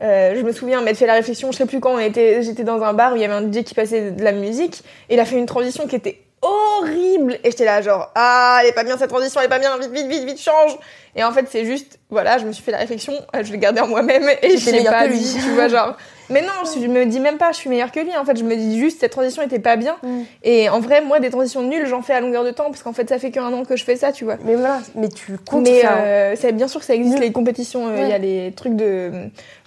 je 0.00 0.40
me 0.42 0.52
souviens 0.52 0.80
m'être 0.80 0.96
fait 0.96 1.06
la 1.06 1.12
réflexion, 1.14 1.52
je 1.52 1.58
sais 1.58 1.66
plus 1.66 1.80
quand 1.80 1.92
on 1.94 1.98
était, 1.98 2.42
j'étais 2.42 2.64
dans 2.64 2.80
un 2.82 2.92
bar 2.94 3.12
où 3.12 3.16
il 3.16 3.22
y 3.22 3.24
avait 3.24 3.34
un 3.34 3.42
DJ 3.50 3.64
qui 3.64 3.74
passait 3.74 4.10
de 4.12 4.24
la 4.24 4.32
musique. 4.32 4.82
Et 5.10 5.14
il 5.14 5.20
a 5.20 5.24
fait 5.26 5.36
une 5.36 5.46
transition 5.46 5.86
qui 5.86 5.96
était 5.96 6.22
horrible. 6.40 7.34
Et 7.44 7.50
j'étais 7.50 7.66
là 7.66 7.82
genre, 7.82 8.10
ah, 8.14 8.60
elle 8.62 8.68
est 8.70 8.72
pas 8.74 8.84
bien 8.84 8.96
cette 8.98 9.10
transition, 9.10 9.40
elle 9.40 9.46
est 9.46 9.50
pas 9.50 9.58
bien, 9.58 9.76
vite, 9.78 9.92
vite, 9.92 10.06
vite, 10.08 10.24
vite, 10.24 10.40
change. 10.40 10.76
Et 11.14 11.22
en 11.22 11.32
fait, 11.32 11.46
c'est 11.50 11.64
juste, 11.66 11.98
voilà, 12.10 12.38
je 12.38 12.46
me 12.46 12.52
suis 12.52 12.62
fait 12.64 12.72
la 12.72 12.78
réflexion, 12.78 13.12
je 13.42 13.52
l'ai 13.52 13.58
gardée 13.58 13.80
en 13.82 13.88
moi-même 13.88 14.24
et 14.42 14.56
je 14.56 14.70
l'ai 14.70 14.84
pas 14.84 15.06
dit, 15.08 15.36
tu 15.42 15.50
vois, 15.50 15.68
genre. 15.68 15.96
Mais 16.32 16.40
non, 16.42 16.48
je 16.64 16.86
me 16.86 17.04
dis 17.06 17.20
même 17.20 17.36
pas, 17.38 17.52
je 17.52 17.56
suis 17.58 17.68
meilleure 17.70 17.92
que 17.92 18.00
lui. 18.00 18.16
En 18.16 18.24
fait, 18.24 18.36
je 18.36 18.44
me 18.44 18.56
dis 18.56 18.78
juste, 18.80 19.00
cette 19.00 19.12
transition 19.12 19.42
était 19.42 19.58
pas 19.58 19.76
bien. 19.76 19.96
Mm. 20.02 20.20
Et 20.42 20.68
en 20.68 20.80
vrai, 20.80 21.00
moi, 21.02 21.20
des 21.20 21.30
transitions 21.30 21.62
nulles, 21.62 21.86
j'en 21.86 22.02
fais 22.02 22.14
à 22.14 22.20
longueur 22.20 22.44
de 22.44 22.50
temps, 22.50 22.64
parce 22.64 22.82
qu'en 22.82 22.92
fait, 22.92 23.08
ça 23.08 23.18
fait 23.18 23.30
qu'un 23.30 23.52
an 23.52 23.64
que 23.64 23.76
je 23.76 23.84
fais 23.84 23.96
ça, 23.96 24.12
tu 24.12 24.24
vois. 24.24 24.36
Mais 24.44 24.54
voilà, 24.54 24.80
mais 24.94 25.08
tu 25.08 25.36
comptes 25.38 25.62
Mais 25.68 25.80
faire. 25.80 25.92
euh, 26.02 26.34
bien 26.52 26.68
sûr 26.68 26.80
que 26.80 26.86
ça 26.86 26.94
existe 26.94 27.14
Nul. 27.14 27.22
les 27.24 27.32
compétitions. 27.32 27.86
euh, 27.88 27.96
Il 27.98 28.02
Ouais. 28.02 28.08
y 28.08 28.12
a 28.12 28.18
les 28.18 28.52
trucs 28.56 28.74
de, 28.76 29.10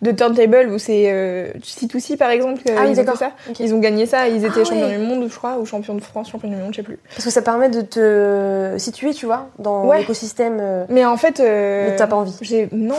de 0.01 0.11
turntable 0.11 0.69
où 0.71 0.77
c'est 0.79 1.05
euh, 1.11 1.51
C2C 1.63 2.17
par 2.17 2.29
exemple. 2.31 2.61
euh, 2.69 2.75
Ah 2.77 2.85
ils 2.87 2.99
ont 2.99 3.15
ça. 3.15 3.31
Ils 3.59 3.73
ont 3.73 3.79
gagné 3.79 4.05
ça. 4.05 4.27
Ils 4.27 4.43
étaient 4.45 4.61
Ah 4.61 4.63
champions 4.65 4.87
ouais. 4.87 4.97
du 4.97 5.03
monde, 5.03 5.27
je 5.29 5.35
crois, 5.37 5.57
ou 5.59 5.65
champions 5.65 5.95
de 5.95 6.01
France, 6.01 6.29
champions 6.31 6.49
du 6.49 6.55
monde, 6.55 6.69
je 6.71 6.77
sais 6.77 6.83
plus. 6.83 6.97
Parce 7.09 7.23
que 7.25 7.31
ça 7.31 7.41
permet 7.41 7.69
de 7.69 7.81
te 7.81 8.75
situer, 8.77 9.13
tu 9.13 9.25
vois, 9.25 9.49
dans 9.59 9.85
Ouais. 9.85 9.99
l'écosystème. 9.99 10.85
Mais 10.89 11.05
en 11.05 11.17
fait, 11.17 11.39
euh, 11.39 11.89
Mais 11.91 11.95
t'as 11.95 12.07
pas 12.07 12.15
envie. 12.15 12.35
J'ai 12.41 12.67
non. 12.71 12.95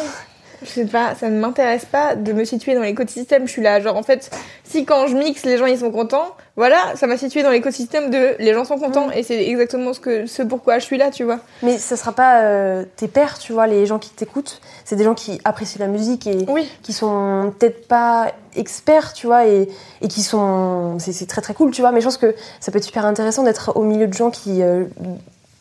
Je 0.63 0.69
sais 0.69 0.85
pas, 0.87 1.15
ça 1.15 1.29
ne 1.29 1.39
m'intéresse 1.39 1.85
pas 1.85 2.15
de 2.17 2.33
me 2.33 2.45
situer 2.45 2.75
dans 2.75 2.81
l'écosystème. 2.83 3.47
Je 3.47 3.53
suis 3.53 3.63
là, 3.63 3.81
genre 3.81 3.97
en 3.97 4.03
fait, 4.03 4.31
si 4.65 4.85
quand 4.85 5.07
je 5.07 5.17
mixe, 5.17 5.45
les 5.45 5.59
gens 5.59 5.67
ils 5.67 5.79
sont 5.79 5.91
contents, 5.91 6.35
voilà, 6.57 6.77
ça 6.97 7.07
m'a 7.07 7.17
situé 7.19 7.43
dans 7.43 7.51
l'écosystème 7.51 8.11
de 8.11 8.35
les 8.39 8.55
gens 8.55 8.65
sont 8.65 8.77
Mm. 8.77 8.81
contents 8.81 9.11
et 9.11 9.23
c'est 9.23 9.47
exactement 9.47 9.93
ce 9.93 10.01
que 10.01 10.27
ce 10.27 10.43
pourquoi 10.43 10.79
je 10.79 10.85
suis 10.85 10.97
là, 10.99 11.11
tu 11.11 11.25
vois. 11.25 11.39
Mais 11.63 11.77
ça 11.79 11.97
sera 11.97 12.13
pas 12.13 12.41
euh, 12.43 12.85
tes 12.97 13.09
pairs, 13.09 13.39
tu 13.39 13.53
vois, 13.53 13.67
les 13.67 13.85
gens 13.87 13.99
qui 13.99 14.11
t'écoutent. 14.11 14.61
C'est 14.85 14.97
des 14.97 15.05
gens 15.05 15.15
qui 15.15 15.41
apprécient 15.45 15.81
la 15.81 15.89
musique 15.91 16.27
et 16.27 16.47
Oui. 16.49 16.69
qui 16.83 16.93
sont 16.93 17.53
peut-être 17.59 17.87
pas 17.87 18.33
experts, 18.55 19.13
tu 19.13 19.27
vois, 19.27 19.47
et, 19.47 19.69
et 20.01 20.09
qui 20.09 20.23
sont. 20.23 20.99
C'est 20.99 21.13
c'est 21.13 21.27
très 21.27 21.43
très 21.43 21.53
cool, 21.55 21.71
tu 21.73 21.83
vois, 21.83 21.93
mais 21.93 22.01
je 22.01 22.07
pense 22.07 22.17
que 22.17 22.35
ça 22.61 22.73
peut 22.73 22.79
être 22.79 22.85
super 22.85 23.05
intéressant 23.05 23.43
d'être 23.43 23.77
au 23.77 23.83
milieu 23.83 24.07
de 24.07 24.15
gens 24.15 24.31
qui. 24.31 24.63
euh, 24.63 24.85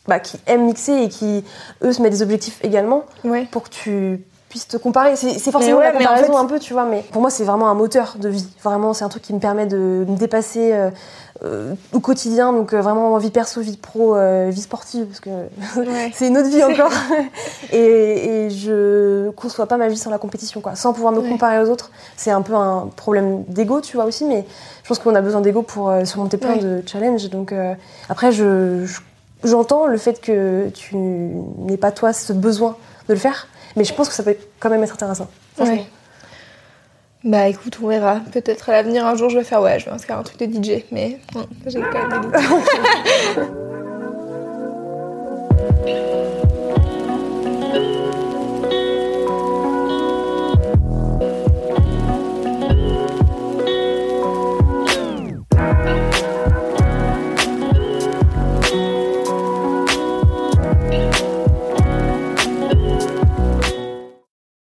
bah, 0.08 0.20
qui 0.20 0.38
aiment 0.46 0.66
mixer 0.66 0.92
et 1.02 1.08
qui, 1.08 1.42
eux, 1.82 1.92
se 1.92 2.00
mettent 2.00 2.12
des 2.12 2.22
objectifs 2.22 2.60
également 2.62 3.04
Ouais. 3.24 3.48
pour 3.50 3.64
que 3.64 3.70
tu 3.70 4.20
puisses 4.56 4.68
te 4.68 4.76
comparer. 4.78 5.16
C'est 5.16 5.38
forcément 5.50 5.78
ouais, 5.78 5.84
la 5.84 5.94
en 5.94 5.98
comparaison 5.98 6.32
fait- 6.32 6.38
un 6.38 6.46
peu, 6.46 6.58
tu 6.58 6.72
vois, 6.72 6.84
mais 6.86 7.04
pour 7.12 7.20
moi, 7.20 7.30
c'est 7.30 7.44
vraiment 7.44 7.68
un 7.68 7.74
moteur 7.74 8.16
de 8.18 8.28
vie. 8.30 8.46
Vraiment, 8.64 8.94
c'est 8.94 9.04
un 9.04 9.08
truc 9.10 9.22
qui 9.22 9.34
me 9.34 9.38
permet 9.38 9.66
de 9.66 10.06
me 10.08 10.16
dépasser 10.16 10.72
euh, 10.72 10.90
euh, 11.44 11.74
au 11.92 12.00
quotidien, 12.00 12.52
donc 12.54 12.72
euh, 12.72 12.80
vraiment 12.80 13.16
vie 13.18 13.30
perso, 13.30 13.60
vie 13.60 13.76
pro, 13.76 14.16
euh, 14.16 14.48
vie 14.50 14.62
sportive, 14.62 15.04
parce 15.06 15.20
que 15.20 15.28
Ouais. 15.78 16.10
c'est 16.14 16.28
une 16.28 16.38
autre 16.38 16.48
vie 16.48 16.64
encore. 16.64 16.90
et, 17.72 18.46
et 18.46 18.50
je 18.50 19.28
conçois 19.30 19.66
pas 19.66 19.76
ma 19.76 19.88
vie 19.88 19.98
sans 19.98 20.10
la 20.10 20.18
compétition, 20.18 20.60
quoi. 20.62 20.74
Sans 20.74 20.92
pouvoir 20.94 21.12
me 21.12 21.20
Ouais. 21.20 21.28
comparer 21.28 21.58
aux 21.60 21.68
autres. 21.68 21.90
C'est 22.16 22.30
un 22.30 22.40
peu 22.42 22.54
un 22.54 22.88
problème 22.96 23.44
d'ego, 23.48 23.80
tu 23.82 23.96
vois, 23.96 24.06
aussi, 24.06 24.24
mais 24.24 24.46
je 24.82 24.88
pense 24.88 24.98
qu'on 24.98 25.14
a 25.14 25.20
besoin 25.20 25.42
d'ego 25.42 25.60
pour 25.62 25.92
surmonter 26.04 26.38
plein 26.38 26.56
de 26.56 26.82
challenges. 26.86 27.28
Donc 27.28 27.52
après, 28.08 28.32
je, 28.32 28.84
je- 28.86 29.00
j'entends 29.44 29.86
le 29.86 29.98
fait 29.98 30.20
que 30.20 30.68
tu 30.70 30.96
n'aies 30.96 31.76
pas, 31.76 31.90
toi, 31.92 32.12
ce 32.14 32.32
besoin 32.32 32.76
de 33.08 33.14
le 33.14 33.20
faire, 33.20 33.46
mais 33.76 33.84
je 33.84 33.94
pense 33.94 34.08
que 34.08 34.14
ça 34.14 34.22
peut 34.22 34.36
quand 34.58 34.70
même 34.70 34.82
être 34.82 34.94
intéressant. 34.94 35.28
Ouais. 35.58 35.86
Bah 37.24 37.48
écoute, 37.48 37.78
on 37.82 37.88
verra. 37.88 38.20
Peut-être 38.32 38.68
à 38.70 38.72
l'avenir, 38.72 39.04
un 39.06 39.14
jour, 39.16 39.30
je 39.30 39.38
vais 39.38 39.44
faire, 39.44 39.60
ouais, 39.60 39.78
je 39.78 39.86
vais 39.86 39.90
inscrire 39.90 40.18
un 40.18 40.22
truc 40.22 40.38
de 40.38 40.46
DJ, 40.46 40.84
mais 40.92 41.18
j'ai 41.66 41.80
pas 41.80 42.06
d'idée. 42.18 42.28